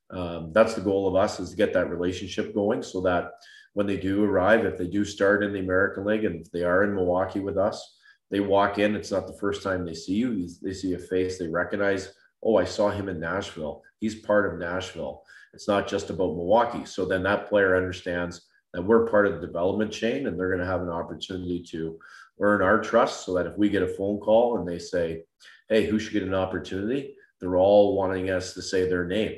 [0.10, 3.32] Um, that's the goal of us is to get that relationship going so that
[3.77, 6.63] when they do arrive, if they do start in the American League and if they
[6.63, 7.99] are in Milwaukee with us,
[8.31, 10.49] they walk in, it's not the first time they see you.
[10.63, 12.11] They see a face they recognize
[12.43, 13.83] oh, I saw him in Nashville.
[13.99, 15.21] He's part of Nashville.
[15.53, 16.85] It's not just about Milwaukee.
[16.85, 20.59] So then that player understands that we're part of the development chain and they're going
[20.59, 21.99] to have an opportunity to
[22.39, 25.21] earn our trust so that if we get a phone call and they say,
[25.69, 27.15] hey, who should get an opportunity?
[27.39, 29.35] They're all wanting us to say their name.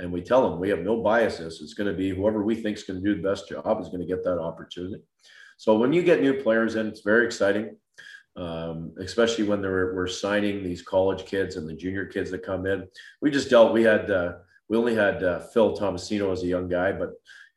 [0.00, 1.60] And we tell them we have no biases.
[1.62, 3.88] It's going to be whoever we think is going to do the best job is
[3.88, 5.02] going to get that opportunity.
[5.58, 7.76] So when you get new players in, it's very exciting
[8.36, 12.66] um, especially when were, we're signing these college kids and the junior kids that come
[12.66, 12.86] in.
[13.20, 13.72] We just dealt.
[13.72, 14.34] We had uh,
[14.68, 17.10] we only had uh, Phil Tomasino as a young guy, but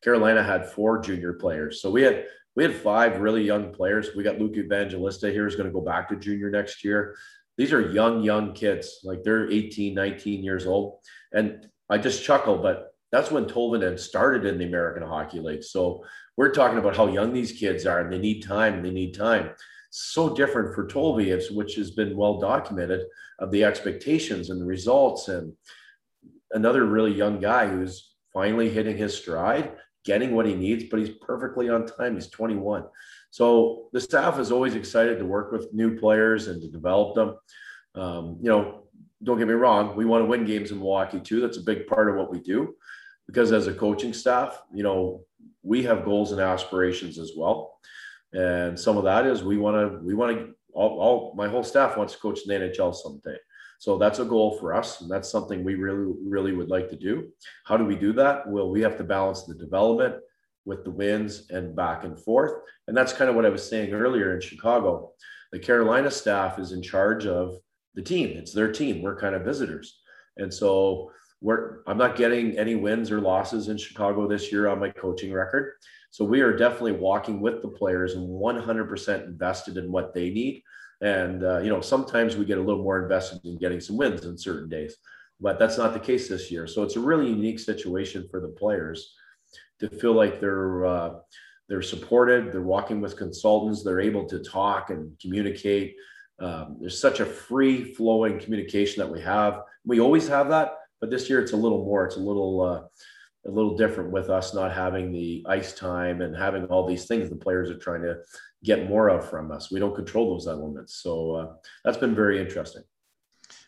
[0.03, 1.81] Carolina had four junior players.
[1.81, 2.25] So we had
[2.55, 4.09] we had five really young players.
[4.15, 7.15] We got Luke Evangelista here who's going to go back to junior next year.
[7.57, 8.99] These are young, young kids.
[9.03, 10.99] Like they're 18, 19 years old.
[11.31, 15.63] And I just chuckle, but that's when Tolvanen started in the American Hockey League.
[15.63, 16.03] So
[16.37, 19.51] we're talking about how young these kids are and they need time they need time.
[19.91, 23.05] So different for Tolvi, which has been well documented
[23.37, 25.27] of the expectations and the results.
[25.27, 25.53] And
[26.51, 31.15] another really young guy who's finally hitting his stride getting what he needs, but he's
[31.21, 32.15] perfectly on time.
[32.15, 32.85] He's 21.
[33.31, 37.35] So the staff is always excited to work with new players and to develop them.
[37.95, 38.82] Um, you know,
[39.23, 41.41] don't get me wrong, we want to win games in Milwaukee too.
[41.41, 42.75] That's a big part of what we do
[43.27, 45.21] because as a coaching staff, you know,
[45.61, 47.79] we have goals and aspirations as well.
[48.33, 51.63] And some of that is we want to, we want to, all, all my whole
[51.63, 53.37] staff wants to coach in the NHL someday.
[53.79, 55.01] So that's a goal for us.
[55.01, 57.29] And that's something we really, really would like to do.
[57.65, 58.47] How do we do that?
[58.47, 60.15] Well, we have to balance the development
[60.65, 62.53] with the wins and back and forth.
[62.87, 65.11] And that's kind of what I was saying earlier in Chicago.
[65.51, 67.57] The Carolina staff is in charge of
[67.95, 68.37] the team.
[68.37, 69.01] It's their team.
[69.01, 70.01] We're kind of visitors.
[70.37, 74.79] And so we're I'm not getting any wins or losses in Chicago this year on
[74.79, 75.73] my coaching record.
[76.09, 80.63] So we are definitely walking with the players and 100% invested in what they need
[81.03, 84.23] and, uh, you know, sometimes we get a little more invested in getting some wins
[84.23, 84.95] in certain days,
[85.41, 86.65] but that's not the case this year.
[86.65, 89.13] So it's a really unique situation for the players
[89.81, 91.15] to feel like they're, uh,
[91.67, 95.95] they're supported, they're walking with consultants, they're able to talk and communicate.
[96.39, 99.61] Um, there's such a free flowing communication that we have.
[99.85, 102.81] We always have that, but this year it's a little more, it's a little, uh,
[103.45, 107.29] a little different with us not having the ice time and having all these things
[107.29, 108.19] the players are trying to
[108.63, 109.69] get more of from us.
[109.69, 110.95] We don't control those elements.
[110.95, 112.83] So uh, that's been very interesting.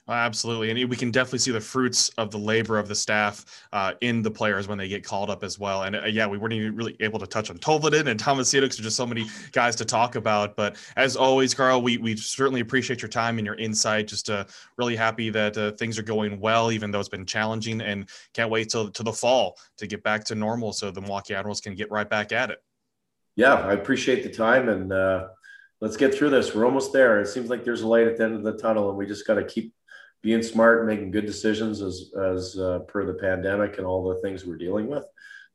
[0.08, 0.70] Absolutely.
[0.70, 4.22] And we can definitely see the fruits of the labor of the staff uh, in
[4.22, 5.84] the players when they get called up as well.
[5.84, 8.78] And uh, yeah, we weren't even really able to touch on Tolvanen and Thomas because
[8.78, 10.56] there's just so many guys to talk about.
[10.56, 14.08] But as always, Karl, we, we certainly appreciate your time and your insight.
[14.08, 14.46] Just uh,
[14.78, 18.52] really happy that uh, things are going well, even though it's been challenging and can't
[18.52, 21.74] wait till to the fall to get back to normal so the Milwaukee Admirals can
[21.74, 22.62] get right back at it
[23.36, 25.28] yeah, I appreciate the time and uh,
[25.82, 26.56] let's get through this.
[26.56, 27.20] We're almost there.
[27.20, 29.28] It seems like there's a light at the end of the tunnel, and we just
[29.28, 29.74] got to keep
[30.26, 34.20] being smart and making good decisions as as uh, per the pandemic and all the
[34.22, 35.06] things we're dealing with.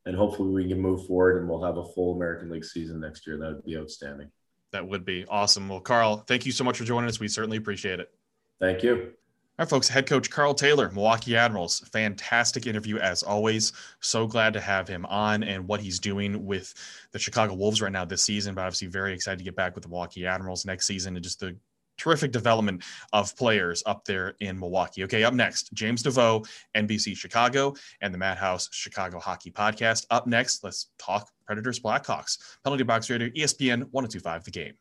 [0.07, 3.27] And hopefully, we can move forward and we'll have a full American League season next
[3.27, 3.37] year.
[3.37, 4.31] That would be outstanding.
[4.71, 5.69] That would be awesome.
[5.69, 7.19] Well, Karl, thank you so much for joining us.
[7.19, 8.13] We certainly appreciate it.
[8.61, 8.95] Thank you.
[8.95, 11.81] All right, folks, head coach Karl Taylor, Milwaukee Admirals.
[11.93, 13.73] Fantastic interview as always.
[13.99, 16.73] So glad to have him on and what he's doing with
[17.11, 18.55] the Chicago Wolves right now this season.
[18.55, 21.41] But obviously, very excited to get back with the Milwaukee Admirals next season and just
[21.41, 21.57] the
[22.01, 22.83] terrific development
[23.13, 25.05] of players up there in Milwaukee.
[25.05, 30.07] Okay, up next, James Neveau, NBC Chicago, and the Madhouse Chicago Hockey Podcast.
[30.11, 32.39] Up next, let's talk Predators Blackhawks.
[32.65, 34.80] Penalty Box Radio, ESPN 1025 The Game.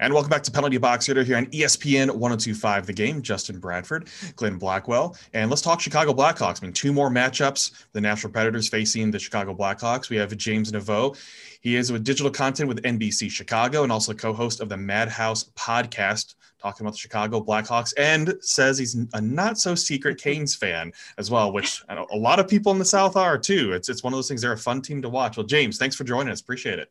[0.00, 3.20] And welcome back to Penalty Box Hitter here on ESPN 1025 The Game.
[3.20, 5.16] Justin Bradford, Glenn Blackwell.
[5.34, 6.62] And let's talk Chicago Blackhawks.
[6.62, 7.86] I mean, two more matchups.
[7.94, 10.08] The Nashville Predators facing the Chicago Blackhawks.
[10.08, 11.18] We have James Neveau.
[11.62, 15.50] He is with digital content with NBC Chicago and also co host of the Madhouse
[15.56, 20.92] podcast, talking about the Chicago Blackhawks, and says he's a not so secret Canes fan
[21.18, 23.72] as well, which a lot of people in the South are too.
[23.72, 25.36] It's, it's one of those things, they're a fun team to watch.
[25.36, 26.40] Well, James, thanks for joining us.
[26.40, 26.88] Appreciate it.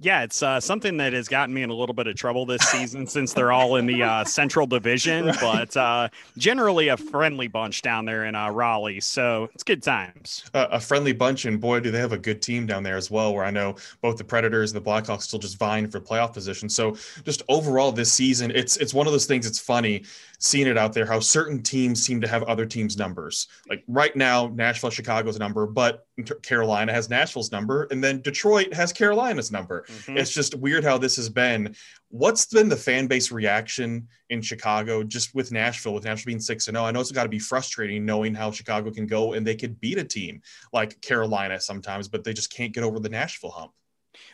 [0.00, 2.62] Yeah, it's uh, something that has gotten me in a little bit of trouble this
[2.62, 5.40] season since they're all in the uh, Central Division, right.
[5.40, 9.00] but uh, generally a friendly bunch down there in uh, Raleigh.
[9.00, 10.44] So it's good times.
[10.54, 13.34] a friendly bunch, and boy, do they have a good team down there as well.
[13.34, 16.68] Where I know both the Predators and the Blackhawks still just vying for playoff position.
[16.68, 19.46] So just overall this season, it's it's one of those things.
[19.46, 20.04] It's funny
[20.38, 23.48] seeing it out there how certain teams seem to have other teams' numbers.
[23.68, 26.06] Like right now, Nashville, Chicago's number, but
[26.42, 29.84] Carolina has Nashville's number, and then Detroit has Carolina's number.
[29.88, 30.16] Mm-hmm.
[30.16, 31.74] It's just weird how this has been.
[32.10, 36.68] What's been the fan base reaction in Chicago just with Nashville, with Nashville being 6
[36.68, 36.84] and 0?
[36.84, 39.80] I know it's got to be frustrating knowing how Chicago can go and they could
[39.80, 40.40] beat a team
[40.72, 43.72] like Carolina sometimes, but they just can't get over the Nashville hump.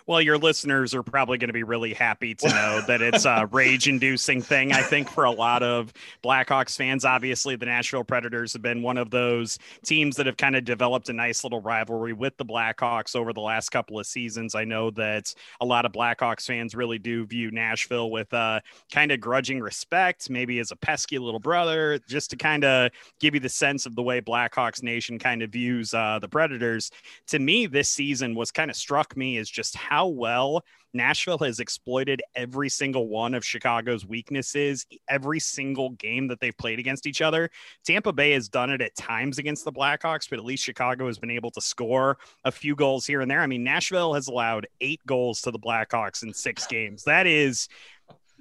[0.07, 3.47] Well, your listeners are probably going to be really happy to know that it's a
[3.53, 4.73] rage inducing thing.
[4.73, 5.93] I think for a lot of
[6.23, 10.57] Blackhawks fans, obviously the Nashville Predators have been one of those teams that have kind
[10.57, 14.55] of developed a nice little rivalry with the Blackhawks over the last couple of seasons.
[14.55, 19.11] I know that a lot of Blackhawks fans really do view Nashville with a kind
[19.11, 23.41] of grudging respect, maybe as a pesky little brother, just to kind of give you
[23.41, 26.91] the sense of the way Blackhawks Nation kind of views uh, the Predators.
[27.29, 31.39] To me, this season was kind of struck me as just just how well Nashville
[31.39, 37.07] has exploited every single one of Chicago's weaknesses, every single game that they've played against
[37.07, 37.51] each other.
[37.85, 41.19] Tampa Bay has done it at times against the Blackhawks, but at least Chicago has
[41.19, 43.41] been able to score a few goals here and there.
[43.41, 47.03] I mean, Nashville has allowed eight goals to the Blackhawks in six games.
[47.05, 47.69] That is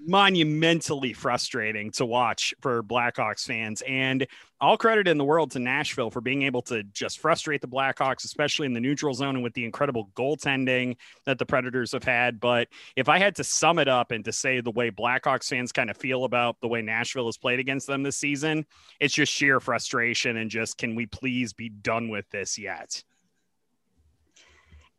[0.06, 3.82] monumentally frustrating to watch for Blackhawks fans.
[3.88, 4.28] And
[4.60, 8.24] all credit in the world to Nashville for being able to just frustrate the Blackhawks,
[8.24, 12.40] especially in the neutral zone and with the incredible goaltending that the Predators have had.
[12.40, 15.72] But if I had to sum it up and to say the way Blackhawks fans
[15.72, 18.66] kind of feel about the way Nashville has played against them this season,
[19.00, 23.04] it's just sheer frustration and just can we please be done with this yet?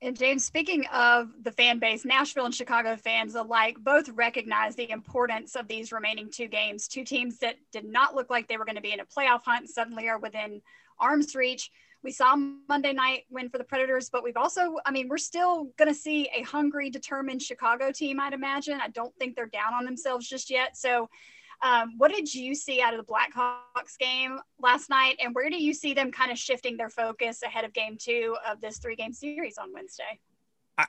[0.03, 4.91] And James, speaking of the fan base, Nashville and Chicago fans alike both recognize the
[4.91, 6.89] importance of these remaining two games.
[6.89, 9.43] Two teams that did not look like they were going to be in a playoff
[9.47, 10.61] hunt suddenly are within
[10.99, 11.71] arm's reach.
[12.03, 12.37] We saw
[12.69, 15.95] Monday night win for the Predators, but we've also, I mean, we're still going to
[15.95, 18.79] see a hungry, determined Chicago team, I'd imagine.
[18.83, 20.77] I don't think they're down on themselves just yet.
[20.77, 21.09] So
[21.63, 25.63] um, what did you see out of the Blackhawks game last night, and where do
[25.63, 29.13] you see them kind of shifting their focus ahead of Game Two of this three-game
[29.13, 30.21] series on Wednesday?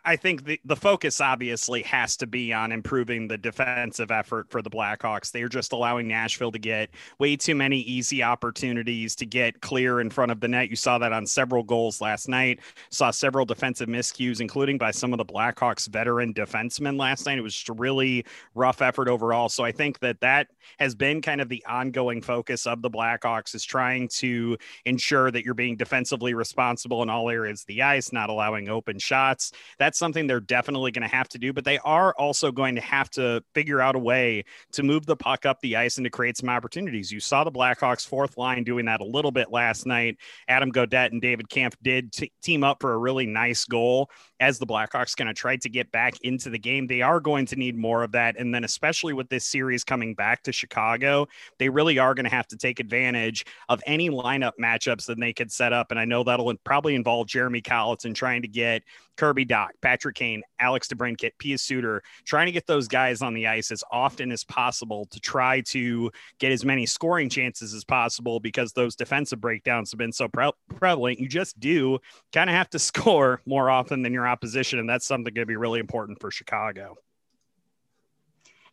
[0.03, 4.63] I think the, the focus obviously has to be on improving the defensive effort for
[4.63, 5.31] the Blackhawks.
[5.31, 10.09] They're just allowing Nashville to get way too many easy opportunities to get clear in
[10.09, 10.71] front of the net.
[10.71, 12.61] You saw that on several goals last night.
[12.89, 17.37] Saw several defensive miscues, including by some of the Blackhawks veteran defensemen last night.
[17.37, 19.49] It was just a really rough effort overall.
[19.49, 20.47] So I think that that
[20.79, 25.45] has been kind of the ongoing focus of the Blackhawks is trying to ensure that
[25.45, 29.97] you're being defensively responsible in all areas of the ice, not allowing open shots that's
[29.97, 31.53] something they're definitely going to have to do.
[31.53, 35.15] But they are also going to have to figure out a way to move the
[35.15, 37.11] puck up the ice and to create some opportunities.
[37.11, 40.17] You saw the Blackhawks fourth line doing that a little bit last night.
[40.47, 44.59] Adam Gaudette and David Kampf did t- team up for a really nice goal as
[44.59, 46.87] the Blackhawks going to try to get back into the game.
[46.87, 48.37] They are going to need more of that.
[48.37, 52.35] And then, especially with this series coming back to Chicago, they really are going to
[52.35, 55.91] have to take advantage of any lineup matchups that they could set up.
[55.91, 58.83] And I know that'll probably involve Jeremy Colliton trying to get
[59.15, 63.47] Kirby Dach, Patrick Kane, Alex DeBrincat, Pius Suter, trying to get those guys on the
[63.47, 68.39] ice as often as possible to try to get as many scoring chances as possible
[68.39, 71.19] because those defensive breakdowns have been so pre- prevalent.
[71.19, 71.99] You just do
[72.33, 74.79] kind of have to score more often than your opposition.
[74.79, 76.97] And that's something going to be really important for Chicago.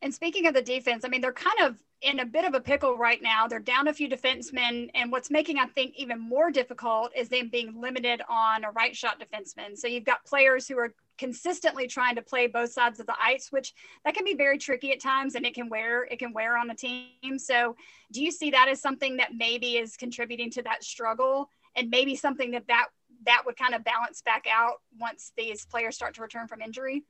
[0.01, 2.61] And speaking of the defense, I mean, they're kind of in a bit of a
[2.61, 3.47] pickle right now.
[3.47, 4.91] They're down a few defensemen.
[4.95, 8.97] And what's making, I think, even more difficult is them being limited on a right
[8.97, 9.79] shot defenseman.
[9.79, 13.53] So you've got players who are consistently trying to play both sides of the ice,
[13.53, 16.57] which that can be very tricky at times and it can wear it can wear
[16.57, 17.38] on a team.
[17.38, 17.77] So
[18.11, 22.17] do you see that as something that maybe is contributing to that struggle and maybe
[22.17, 22.88] something that that
[23.26, 27.04] that would kind of balance back out once these players start to return from injury?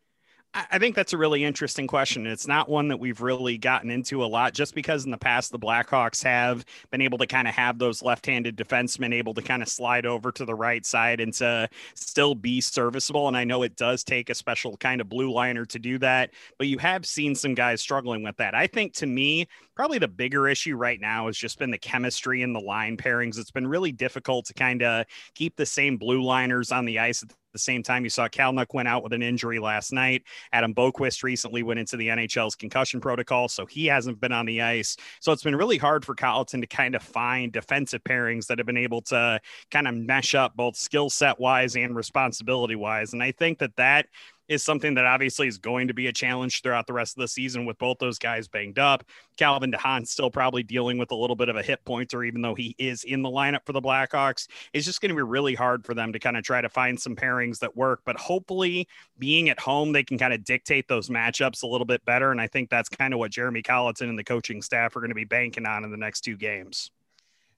[0.55, 2.27] I think that's a really interesting question.
[2.27, 5.51] It's not one that we've really gotten into a lot just because in the past
[5.51, 9.63] the Blackhawks have been able to kind of have those left-handed defensemen able to kind
[9.63, 13.29] of slide over to the right side and to still be serviceable.
[13.29, 16.33] And I know it does take a special kind of blue liner to do that,
[16.59, 18.55] but you have seen some guys struggling with that.
[18.55, 22.43] I think to me, probably the bigger issue right now has just been the chemistry
[22.43, 23.39] and the line pairings.
[23.39, 27.23] It's been really difficult to kind of keep the same blue liners on the ice
[27.23, 30.23] at the same time, you saw Kalynuk went out with an injury last night.
[30.53, 34.63] Adam Boqvist recently went into the NHL's concussion protocol, so he hasn't been on the
[34.63, 34.97] ice.
[35.21, 38.67] So it's been really hard for Colliton to kind of find defensive pairings that have
[38.67, 43.13] been able to kind of mesh up both skill set wise and responsibility wise.
[43.13, 44.07] And I think that that
[44.53, 47.29] is something that obviously is going to be a challenge throughout the rest of the
[47.29, 49.05] season with both those guys banged up.
[49.37, 52.43] Calvin de Haan still probably dealing with a little bit of a hip pointer, even
[52.43, 54.47] though he is in the lineup for the Blackhawks.
[54.73, 57.01] It's just going to be really hard for them to kind of try to find
[57.01, 58.01] some pairings that work.
[58.05, 58.87] But hopefully,
[59.19, 62.31] being at home, they can kind of dictate those matchups a little bit better.
[62.31, 65.11] And I think that's kind of what Jeremy Colliton and the coaching staff are going
[65.11, 66.91] to be banking on in the next two games.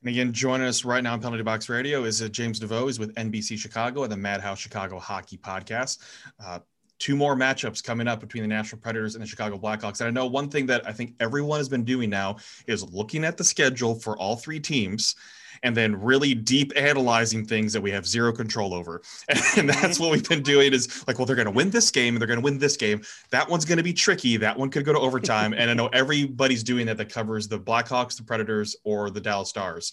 [0.04, 2.98] And again, joining us right now on Penalty Box Radio is uh, James Neveau is
[2.98, 5.98] with NBC Chicago and the Madhouse Chicago Hockey Podcast.
[6.38, 6.59] Uh,
[6.98, 10.00] two more matchups coming up between the Nashville Predators and the Chicago Blackhawks.
[10.00, 13.24] And I know one thing that I think everyone has been doing now is looking
[13.24, 15.16] at the schedule for all three teams
[15.62, 19.02] and then really deep analyzing things that we have zero control over.
[19.57, 19.80] And mm-hmm.
[19.80, 22.20] that's what we've been doing is like, well, they're going to win this game and
[22.20, 23.02] they're going to win this game.
[23.30, 24.37] That one's going to be tricky.
[24.37, 25.52] That one could go to overtime.
[25.52, 29.48] and I know everybody's doing that that covers the Blackhawks, the Predators, or the Dallas
[29.48, 29.92] Stars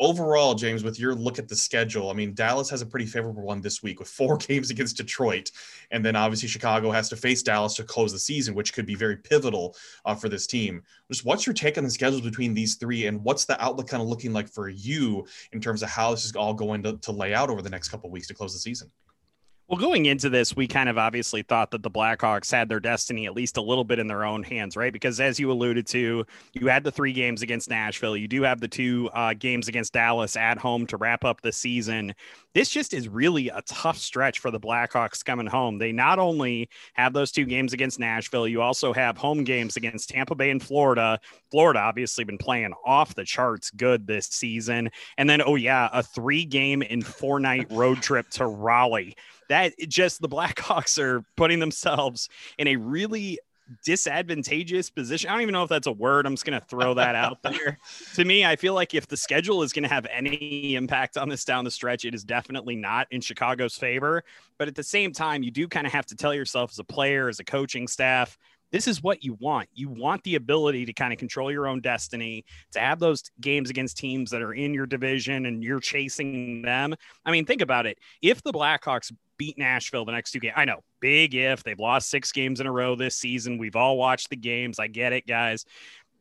[0.00, 3.42] overall, James, with your look at the schedule, I mean, Dallas has a pretty favorable
[3.42, 5.52] one this week with four games against Detroit.
[5.92, 8.94] And then obviously Chicago has to face Dallas to close the season, which could be
[8.94, 9.76] very pivotal
[10.06, 10.82] uh, for this team.
[11.10, 14.02] Just what's your take on the schedules between these three and what's the outlook kind
[14.02, 17.12] of looking like for you in terms of how this is all going to, to
[17.12, 18.90] lay out over the next couple weeks to close the season?
[19.70, 23.26] Well, going into this, we kind of obviously thought that the Blackhawks had their destiny
[23.26, 24.92] at least a little bit in their own hands, right?
[24.92, 28.16] Because as you alluded to, you had the three games against Nashville.
[28.16, 31.52] You do have the two uh, games against Dallas at home to wrap up the
[31.52, 32.16] season.
[32.52, 35.78] This just is really a tough stretch for the Blackhawks coming home.
[35.78, 40.08] They not only have those two games against Nashville, you also have home games against
[40.08, 41.20] Tampa Bay and Florida.
[41.52, 44.90] Florida obviously been playing off the charts good this season.
[45.16, 49.14] And then, oh, yeah, a three game and four night road trip to Raleigh
[49.50, 53.38] that just the Blackhawks are putting themselves in a really
[53.84, 55.28] disadvantageous position.
[55.28, 56.24] I don't even know if that's a word.
[56.24, 57.78] I'm just going to throw that out there.
[58.14, 61.28] to me, I feel like if the schedule is going to have any impact on
[61.28, 64.22] this down the stretch, it is definitely not in Chicago's favor.
[64.56, 66.84] But at the same time, you do kind of have to tell yourself as a
[66.84, 68.38] player, as a coaching staff,
[68.72, 69.68] this is what you want.
[69.74, 73.70] You want the ability to kind of control your own destiny, to have those games
[73.70, 76.94] against teams that are in your division and you're chasing them.
[77.24, 77.98] I mean, think about it.
[78.22, 80.52] If the Blackhawks beat Nashville the next two games.
[80.54, 83.56] I know, big if they've lost six games in a row this season.
[83.56, 84.78] We've all watched the games.
[84.78, 85.64] I get it, guys.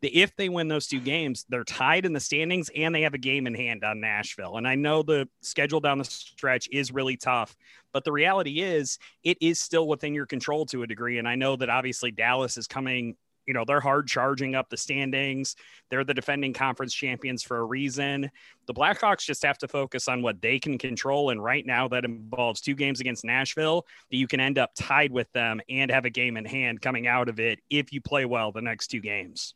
[0.02, 3.20] If they win those two games, they're tied in the standings and they have a
[3.20, 4.58] game in hand on Nashville.
[4.58, 7.56] And I know the schedule down the stretch is really tough,
[7.92, 11.18] but the reality is it is still within your control to a degree.
[11.18, 13.16] And I know that obviously Dallas is coming
[13.50, 15.56] you know, they're hard charging up the standings.
[15.90, 18.30] They're the defending conference champions for a reason.
[18.68, 21.32] The Blackhawks just have to focus on what they can control.
[21.32, 25.12] And right now, that involves two games against Nashville that you can end up tied
[25.12, 28.24] with them and have a game in hand coming out of it if you play
[28.24, 29.56] well the next two games.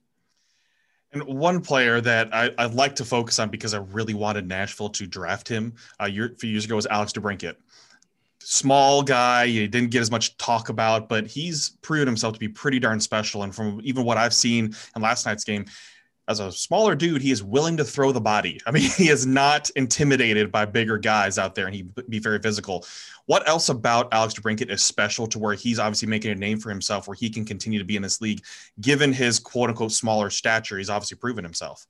[1.14, 4.90] And one player that I, would like to focus on because I really wanted Nashville
[4.90, 7.56] to draft him uh, year, a few years ago was Alex DeBrincat.
[8.40, 9.48] small guy.
[9.48, 13.00] He didn't get as much talk about, but he's proven himself to be pretty darn
[13.00, 13.44] special.
[13.44, 15.66] And from even what I've seen in last night's game,
[16.28, 18.60] as a smaller dude, he is willing to throw the body.
[18.66, 22.40] I mean, he is not intimidated by bigger guys out there, and he'd be very
[22.40, 22.86] physical.
[23.26, 26.70] What else about Alex DeBrincat is special to where he's obviously making a name for
[26.70, 28.44] himself, where he can continue to be in this league,
[28.82, 30.78] given his quote unquote smaller stature?
[30.78, 31.86] He's obviously proven himself.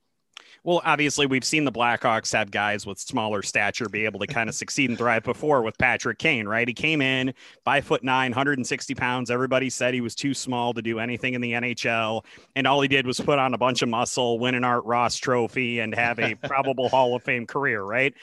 [0.65, 4.47] Well, obviously, we've seen the Blackhawks have guys with smaller stature be able to kind
[4.47, 6.65] of succeed and thrive before with Patrick Kane, right?
[6.65, 7.33] He came in
[7.65, 9.29] five foot nine, 160 pounds.
[9.29, 12.23] Everybody said he was too small to do anything in the NHL.
[12.55, 15.17] And all he did was put on a bunch of muscle, win an Art Ross
[15.17, 18.13] trophy, and have a probable Hall of Fame career, right?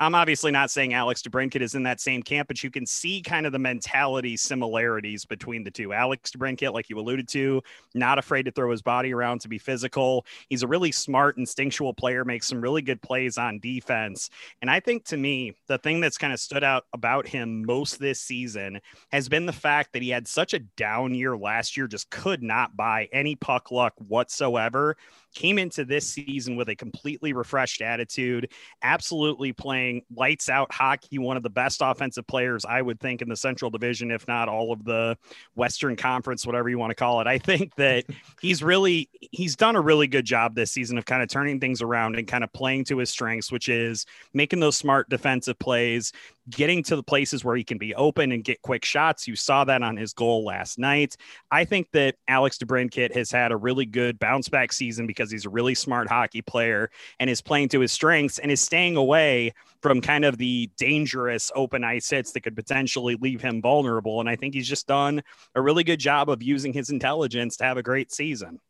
[0.00, 3.20] I'm obviously not saying Alex DeBrincat is in that same camp, but you can see
[3.20, 5.92] kind of the mentality similarities between the two.
[5.92, 7.60] Alex DeBrincat, like you alluded to,
[7.94, 10.24] not afraid to throw his body around to be physical.
[10.48, 14.30] He's a really smart, instinctual player, makes some really good plays on defense.
[14.62, 17.98] And I think to me, the thing that's kind of stood out about him most
[17.98, 18.80] this season
[19.10, 22.42] has been the fact that he had such a down year last year, just could
[22.42, 24.96] not buy any puck luck whatsoever
[25.38, 28.50] came into this season with a completely refreshed attitude,
[28.82, 33.28] absolutely playing lights out hockey, one of the best offensive players I would think in
[33.28, 35.16] the Central Division, if not all of the
[35.54, 37.28] Western Conference, whatever you want to call it.
[37.28, 38.06] I think that
[38.40, 41.82] he's really he's done a really good job this season of kind of turning things
[41.82, 46.12] around and kind of playing to his strengths, which is making those smart defensive plays,
[46.50, 49.28] getting to the places where he can be open and get quick shots.
[49.28, 51.16] You saw that on his goal last night.
[51.50, 55.46] I think that Alex DeBrincat has had a really good bounce back season because he's
[55.46, 56.90] a really smart hockey player
[57.20, 61.50] and is playing to his strengths and is staying away from kind of the dangerous
[61.54, 64.20] open ice hits that could potentially leave him vulnerable.
[64.20, 65.22] And I think he's just done
[65.54, 68.60] a really good job of using his intelligence to have a great season.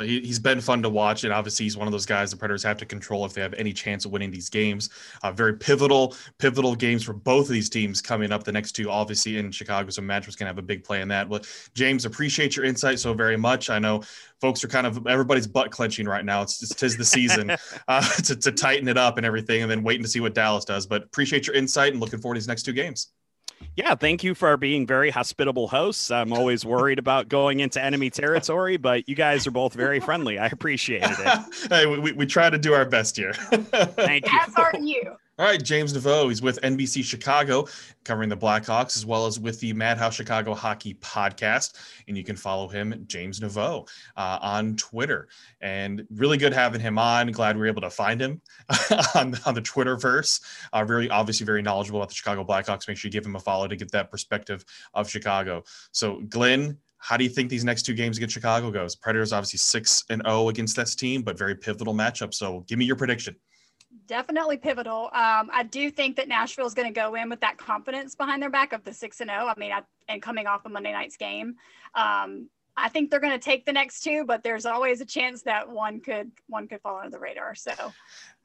[0.00, 2.62] He, has been fun to watch, and obviously he's one of those guys the Predators
[2.62, 4.90] have to control if they have any chance of winning these games.
[5.22, 8.44] Uh, very pivotal, pivotal games for both of these teams coming up.
[8.44, 11.28] The next two, obviously in Chicago, so Mattress can have a big play in that.
[11.28, 13.70] But James, appreciate your insight so very much.
[13.70, 14.02] I know
[14.40, 16.42] folks are kind of everybody's butt clenching right now.
[16.42, 17.50] It's just tis the season
[17.88, 20.64] uh, to, to tighten it up and everything, and then waiting to see what Dallas
[20.64, 20.86] does.
[20.86, 23.08] But appreciate your insight and looking forward to these next two games.
[23.76, 26.10] Yeah, thank you for being very hospitable hosts.
[26.10, 30.38] I'm always worried about going into enemy territory, but you guys are both very friendly.
[30.38, 31.44] I appreciate it.
[31.68, 33.34] hey, we, we try to do our best here.
[33.50, 34.38] thank you.
[34.40, 35.16] As are you.
[35.38, 36.30] All right, James Neveau.
[36.30, 37.68] He's with NBC Chicago,
[38.04, 41.74] covering the Blackhawks, as well as with the Madhouse Chicago Hockey Podcast.
[42.08, 45.28] And you can follow him, James Neveau, uh, on Twitter.
[45.60, 47.30] And really good having him on.
[47.32, 48.40] Glad we were able to find him
[49.14, 50.40] on, on the Twitterverse.
[50.72, 52.88] Uh, very obviously very knowledgeable about the Chicago Blackhawks.
[52.88, 54.64] Make sure you give him a follow to get that perspective
[54.94, 55.64] of Chicago.
[55.92, 58.96] So, Glenn, how do you think these next two games against Chicago goes?
[58.96, 62.32] Predators obviously six and zero oh against this team, but very pivotal matchup.
[62.32, 63.36] So, give me your prediction
[64.06, 65.04] definitely pivotal.
[65.12, 68.42] Um, I do think that Nashville is going to go in with that confidence behind
[68.42, 69.44] their back of the six and zero.
[69.44, 69.48] Oh.
[69.48, 71.56] I mean, I, and coming off a Monday night's game,
[71.94, 75.42] um, I think they're going to take the next two, but there's always a chance
[75.42, 77.54] that one could one could fall under the radar.
[77.54, 77.72] So,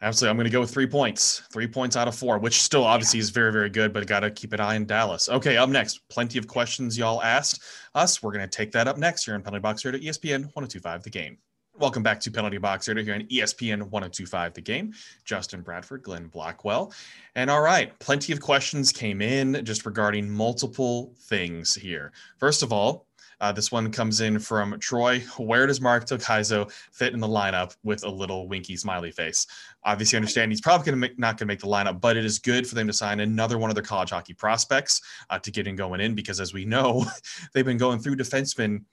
[0.02, 2.86] absolutely, I'm going to go with three points, three points out of four, which still
[2.86, 3.24] obviously yeah.
[3.24, 5.28] is very very good, but got to keep an eye on Dallas.
[5.28, 7.62] Okay, up next, plenty of questions y'all asked
[7.93, 8.24] us.
[8.24, 11.04] We're going to take that up next here in Penalty Box here at ESPN 102.5
[11.04, 11.38] The Game.
[11.82, 14.94] Welcome back to Penalty Box Radio here on ESPN 1025 The Game.
[15.26, 16.94] Justin Bradford, Glenn Blackwell.
[17.34, 22.12] And all right, plenty of questions came in just regarding multiple things here.
[22.38, 23.08] First of all,
[23.40, 25.22] uh, this one comes in from Troy.
[25.40, 29.48] Where does Marc Del Gaizo fit in the lineup with a little winky smiley face?
[29.84, 32.38] Obviously, understand he's probably going to not going to make the lineup, but it is
[32.38, 35.02] good for them to sign another one of their college hockey prospects
[35.32, 37.04] uh, to get him going in because, as we know,
[37.54, 38.84] they've been going through defensemen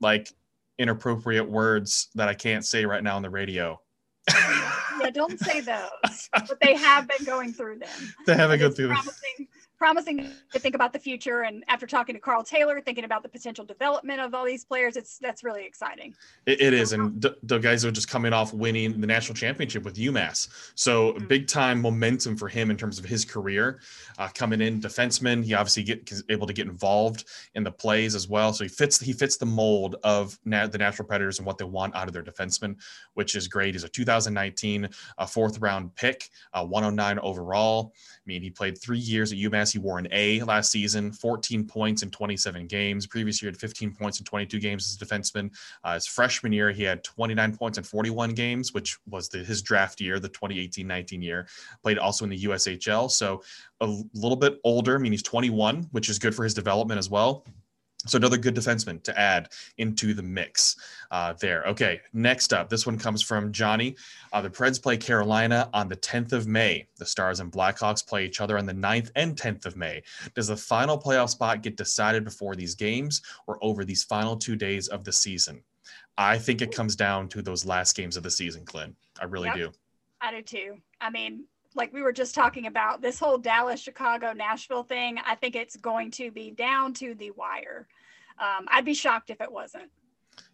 [0.00, 0.32] like
[0.78, 3.80] inappropriate words that I can't say right now on the radio.
[4.28, 5.88] yeah, don't say those.
[6.32, 8.14] But they have been going through them.
[8.26, 8.98] They haven't gone through them
[9.78, 11.42] promising to think about the future.
[11.42, 14.96] And after talking to Karl Taylor, thinking about the potential development of all these players,
[14.96, 16.14] it's that's really exciting.
[16.46, 19.84] it, it is, and D- the guys are just coming off winning the national championship
[19.84, 21.26] with UMass, so mm-hmm.
[21.26, 23.80] big time momentum for him in terms of his career.
[24.18, 27.24] Uh, coming in defenseman, he obviously get able to get involved
[27.54, 28.52] in the plays as well.
[28.52, 31.64] So he fits he fits the mold of na- the Nashville Predators and what they
[31.64, 32.76] want out of their defenseman,
[33.14, 33.74] which is great.
[33.74, 37.92] He's a 2019 uh, fourth round pick, uh, 109 overall.
[37.94, 39.67] I mean, he played three years at UMass.
[39.72, 43.06] He wore an A last season, 14 points in 27 games.
[43.06, 45.50] Previous year, had 15 points in 22 games as a defenseman.
[45.84, 49.62] Uh, his freshman year, he had 29 points in 41 games, which was the, his
[49.62, 51.46] draft year, the 2018-19 year.
[51.82, 53.42] Played also in the USHL, so
[53.80, 54.96] a little bit older.
[54.96, 57.44] I mean, he's 21, which is good for his development as well.
[58.06, 60.76] So another good defenseman to add into the mix
[61.10, 61.64] uh, there.
[61.64, 63.96] Okay, next up, this one comes from Johnny.
[64.32, 66.86] Uh, the Preds play Carolina on the 10th of May.
[66.96, 70.02] The Stars and Blackhawks play each other on the 9th and 10th of May.
[70.36, 74.54] Does the final playoff spot get decided before these games or over these final two
[74.54, 75.62] days of the season?
[76.16, 78.94] I think it comes down to those last games of the season, Clint.
[79.20, 79.72] I really yep, do.
[80.20, 80.76] I do too.
[81.00, 81.44] I mean,
[81.74, 85.76] like we were just talking about this whole Dallas, Chicago, Nashville thing, I think it's
[85.76, 87.86] going to be down to the wire.
[88.38, 89.90] Um, I'd be shocked if it wasn't.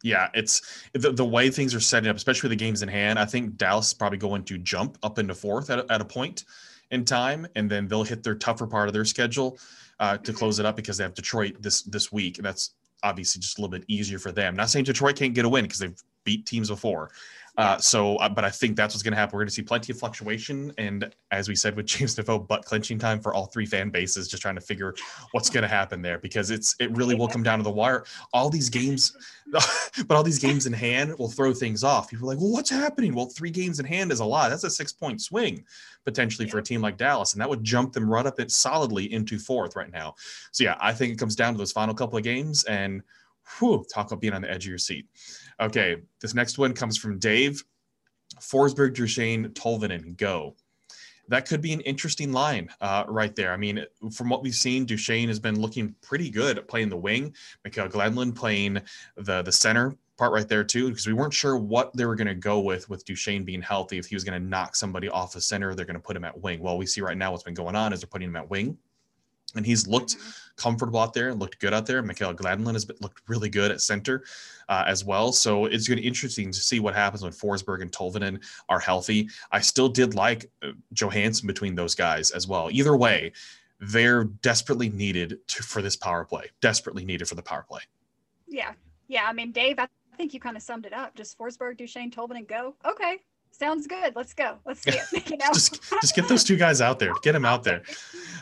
[0.02, 3.18] Yeah, it's the, the way things are setting up, especially the games in hand.
[3.18, 6.44] I think Dallas is probably going to jump up into fourth at, at a point
[6.90, 9.58] in time, and then they'll hit their tougher part of their schedule
[10.00, 13.40] uh, to close it up because they have Detroit this this week, and that's obviously
[13.40, 14.56] just a little bit easier for them.
[14.56, 17.10] Not saying Detroit can't get a win because they've beat teams before,
[17.56, 19.36] uh, so, uh, but I think that's what's going to happen.
[19.36, 22.64] We're going to see plenty of fluctuation, and as we said with James Neveau, butt
[22.64, 24.92] clenching time for all three fan bases, just trying to figure
[25.30, 28.04] what's going to happen there because it's it really will come down to the wire.
[28.32, 29.16] All these games,
[29.52, 32.08] but all these games in hand will throw things off.
[32.08, 33.14] People are like, well, what's happening?
[33.14, 34.50] Well, three games in hand is a lot.
[34.50, 35.64] That's a six point swing
[36.04, 39.12] potentially for a team like Dallas, and that would jump them right up it solidly
[39.12, 40.16] into fourth right now.
[40.50, 43.00] So yeah, I think it comes down to those final couple of games, and
[43.58, 45.06] whew, talk about being on the edge of your seat.
[45.60, 47.62] Okay, this next one comes from Dave.
[48.40, 50.56] Forsberg, Duchene, Tolvanen, go.
[51.28, 53.52] That could be an interesting line uh, right there.
[53.52, 56.96] I mean, from what we've seen, Duchene has been looking pretty good at playing the
[56.96, 57.34] wing.
[57.64, 58.80] Mikael Granlund playing
[59.16, 62.28] the the center part right there too, because we weren't sure what they were going
[62.28, 63.98] to go with with Duchene being healthy.
[63.98, 66.24] If he was going to knock somebody off the center, they're going to put him
[66.24, 66.60] at wing.
[66.60, 68.76] Well, we see right now what's been going on is they're putting him at wing
[69.54, 70.30] and he's looked mm-hmm.
[70.56, 72.02] comfortable out there and looked good out there.
[72.02, 74.24] Mikael Granlund has been, looked really good at center
[74.68, 75.32] uh, as well.
[75.32, 78.80] So it's going to be interesting to see what happens when Forsberg and Tolvanen are
[78.80, 79.28] healthy.
[79.52, 82.70] I still did like uh, Johansson between those guys as well.
[82.70, 83.32] Either way,
[83.80, 86.50] they're desperately needed to, for this power play.
[86.60, 87.82] Desperately needed for the power play.
[88.46, 88.72] Yeah,
[89.08, 89.26] yeah.
[89.26, 91.14] I mean, Dave, I think you kind of summed it up.
[91.14, 92.76] Just Forsberg, Duchene, Tolvanen, go.
[92.84, 93.18] Okay,
[93.56, 94.14] sounds good.
[94.16, 94.56] Let's go.
[94.64, 95.30] Let's see it.
[95.30, 95.46] You know?
[95.52, 97.12] just, just get those two guys out there.
[97.22, 97.82] Get them out there.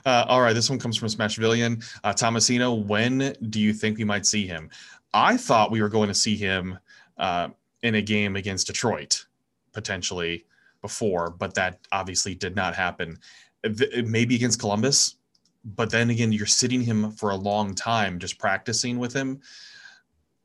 [0.04, 0.52] Uh, all right.
[0.52, 1.84] This one comes from Smashvillian.
[2.02, 4.70] Uh, Tomasino, when do you think we might see him?
[5.14, 6.78] I thought we were going to see him
[7.18, 7.48] uh,
[7.82, 9.26] in a game against Detroit
[9.72, 10.44] potentially
[10.80, 13.18] before, but that obviously did not happen.
[14.04, 15.16] Maybe against Columbus,
[15.64, 19.40] but then again, you're sitting him for a long time just practicing with him,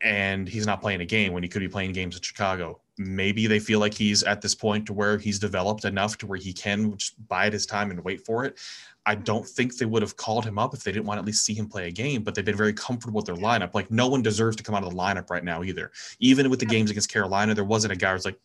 [0.01, 3.47] and he's not playing a game when he could be playing games in Chicago maybe
[3.47, 6.53] they feel like he's at this point to where he's developed enough to where he
[6.53, 8.57] can just bide his time and wait for it.
[9.05, 11.25] I don't think they would have called him up if they didn't want to at
[11.25, 13.73] least see him play a game, but they've been very comfortable with their lineup.
[13.73, 15.91] Like no one deserves to come out of the lineup right now either.
[16.19, 18.39] Even with the games against Carolina, there wasn't a guy who's like,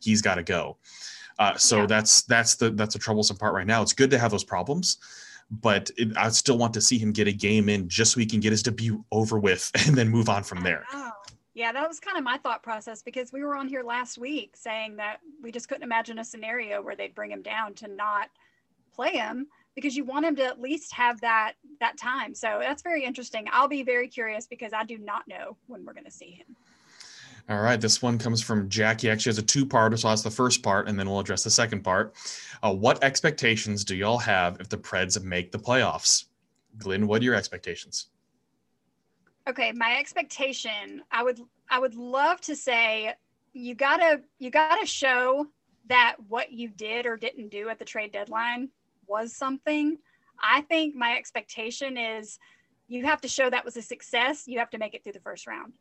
[0.00, 0.76] he's got to go.
[1.38, 1.86] Uh, so yeah.
[1.86, 3.80] that's that's the that's a troublesome part right now.
[3.80, 4.98] It's good to have those problems,
[5.50, 8.26] but it, I still want to see him get a game in just so he
[8.26, 10.84] can get his debut over with and then move on from there.
[11.58, 14.56] Yeah, that was kind of my thought process because we were on here last week
[14.56, 18.28] saying that we just couldn't imagine a scenario where they'd bring him down to not
[18.94, 22.32] play him because you want him to at least have that that time.
[22.32, 23.48] So that's very interesting.
[23.50, 26.54] I'll be very curious because I do not know when we're going to see him.
[27.48, 29.10] All right, this one comes from Jackie.
[29.10, 31.82] Actually, has a two-part, so that's the first part, and then we'll address the second
[31.82, 32.14] part.
[32.62, 36.26] Uh, what expectations do y'all have if the Preds make the playoffs?
[36.76, 38.10] Glenn, what are your expectations?
[39.48, 41.40] Okay, my expectation, I would
[41.70, 43.14] I would love to say
[43.54, 45.46] you gotta you gotta show
[45.88, 48.68] that what you did or didn't do at the trade deadline
[49.06, 49.96] was something.
[50.42, 52.38] I think my expectation is
[52.88, 54.44] you have to show that was a success.
[54.46, 55.72] You have to make it through the first round.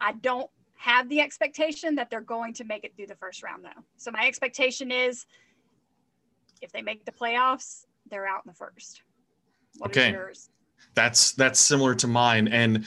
[0.00, 3.64] I don't have the expectation that they're going to make it through the first round
[3.64, 3.82] though.
[3.96, 5.26] So my expectation is
[6.62, 9.02] if they make the playoffs, they're out in the first.
[9.78, 10.14] What okay.
[10.94, 12.86] That's that's similar to mine and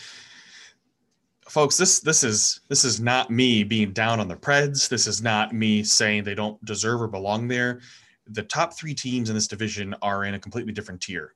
[1.48, 4.90] folks this this is this is not me being down on the Preds.
[4.90, 7.82] This is not me saying they don't deserve or belong there.
[8.28, 11.34] The top 3 teams in this division are in a completely different tier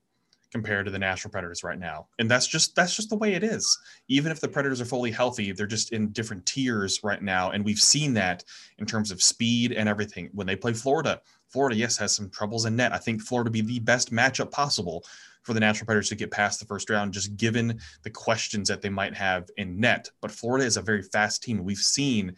[0.52, 2.08] compared to the Nashville Predators right now.
[2.20, 3.78] And that's just that's just the way it is.
[4.10, 7.64] Even if the Predators are fully healthy, they're just in different tiers right now and
[7.64, 8.44] we've seen that
[8.80, 10.30] in terms of speed and everything.
[10.34, 12.94] When they play Florida, Florida yes has some troubles in net.
[12.94, 15.06] I think Florida be the best matchup possible
[15.44, 18.82] for the Nashville Predators to get past the first round just given the questions that
[18.82, 20.10] they might have in net.
[20.22, 21.64] But Florida is a very fast team.
[21.64, 22.36] We've seen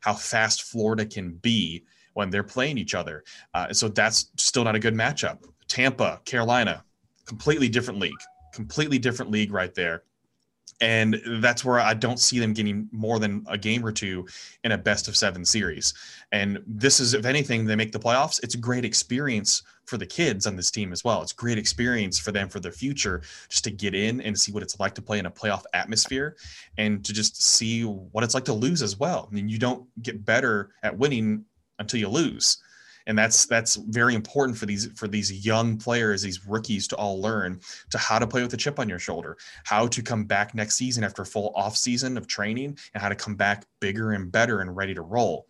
[0.00, 1.84] how fast Florida can be
[2.14, 3.24] when they're playing each other.
[3.54, 5.44] Uh, so that's still not a good matchup.
[5.68, 6.84] Tampa, Carolina,
[7.26, 8.12] completely different league,
[8.52, 10.02] completely different league right there.
[10.80, 14.26] And that's where I don't see them getting more than a game or two
[14.64, 15.92] in a best of seven series.
[16.32, 18.42] And this is, if anything, they make the playoffs.
[18.42, 21.20] It's a great experience for the kids on this team as well.
[21.20, 24.62] It's great experience for them for their future just to get in and see what
[24.62, 26.36] it's like to play in a playoff atmosphere
[26.78, 29.28] and to just see what it's like to lose as well.
[29.30, 31.44] I mean, you don't get better at winning
[31.78, 32.58] until you lose
[33.06, 37.20] and that's that's very important for these for these young players these rookies to all
[37.20, 40.54] learn to how to play with a chip on your shoulder how to come back
[40.54, 44.12] next season after a full off season of training and how to come back bigger
[44.12, 45.46] and better and ready to roll.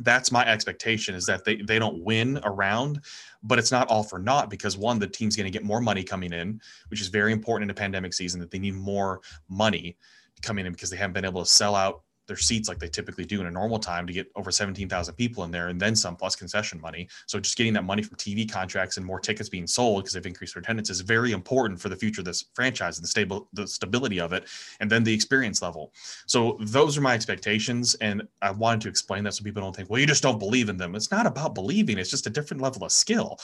[0.00, 3.00] That's my expectation is that they, they don't win around
[3.44, 6.02] but it's not all for naught because one the team's going to get more money
[6.02, 9.96] coming in which is very important in a pandemic season that they need more money
[10.42, 13.24] coming in because they haven't been able to sell out their seats like they typically
[13.24, 16.16] do in a normal time to get over 17,000 people in there and then some
[16.16, 17.08] plus concession money.
[17.26, 20.26] So just getting that money from TV contracts and more tickets being sold because they've
[20.26, 23.48] increased their attendance is very important for the future of this franchise and the stable
[23.52, 24.44] the stability of it
[24.80, 25.92] and then the experience level.
[26.26, 29.90] So those are my expectations and I wanted to explain that so people don't think,
[29.90, 30.94] well, you just don't believe in them.
[30.94, 33.38] It's not about believing, it's just a different level of skill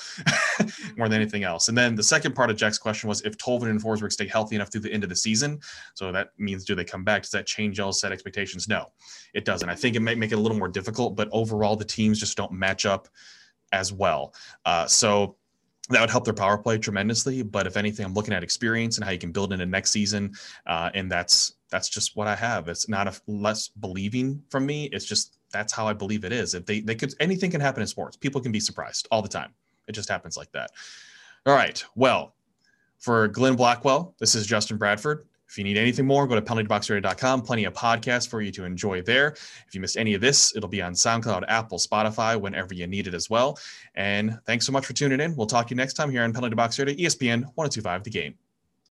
[0.96, 1.68] more than anything else.
[1.68, 4.56] And then the second part of Jack's question was if Tolvanen and Forsberg stay healthy
[4.56, 5.60] enough through the end of the season.
[5.94, 7.22] So that means do they come back?
[7.22, 8.68] Does that change y'all's set expectations?
[8.70, 8.86] No,
[9.34, 9.68] it doesn't.
[9.68, 12.36] I think it might make it a little more difficult, but overall, the teams just
[12.36, 13.08] don't match up
[13.72, 14.32] as well.
[14.64, 15.36] Uh, so
[15.88, 17.42] that would help their power play tremendously.
[17.42, 20.32] But if anything, I'm looking at experience and how you can build into next season,
[20.66, 22.68] uh, and that's that's just what I have.
[22.68, 24.84] It's not a less believing from me.
[24.92, 26.54] It's just that's how I believe it is.
[26.54, 28.16] If they they could anything can happen in sports.
[28.16, 29.52] People can be surprised all the time.
[29.88, 30.70] It just happens like that.
[31.44, 31.84] All right.
[31.96, 32.36] Well,
[32.98, 35.26] for Glenn Blackwell, this is Justin Bradford.
[35.50, 37.42] If you need anything more, go to penaltyboxradio.com.
[37.42, 39.30] Plenty of podcasts for you to enjoy there.
[39.66, 43.08] If you missed any of this, it'll be on SoundCloud, Apple, Spotify, whenever you need
[43.08, 43.58] it as well.
[43.96, 45.34] And thanks so much for tuning in.
[45.34, 48.34] We'll talk to you next time here on Penalty Box Radio, ESPN 1025 The Game.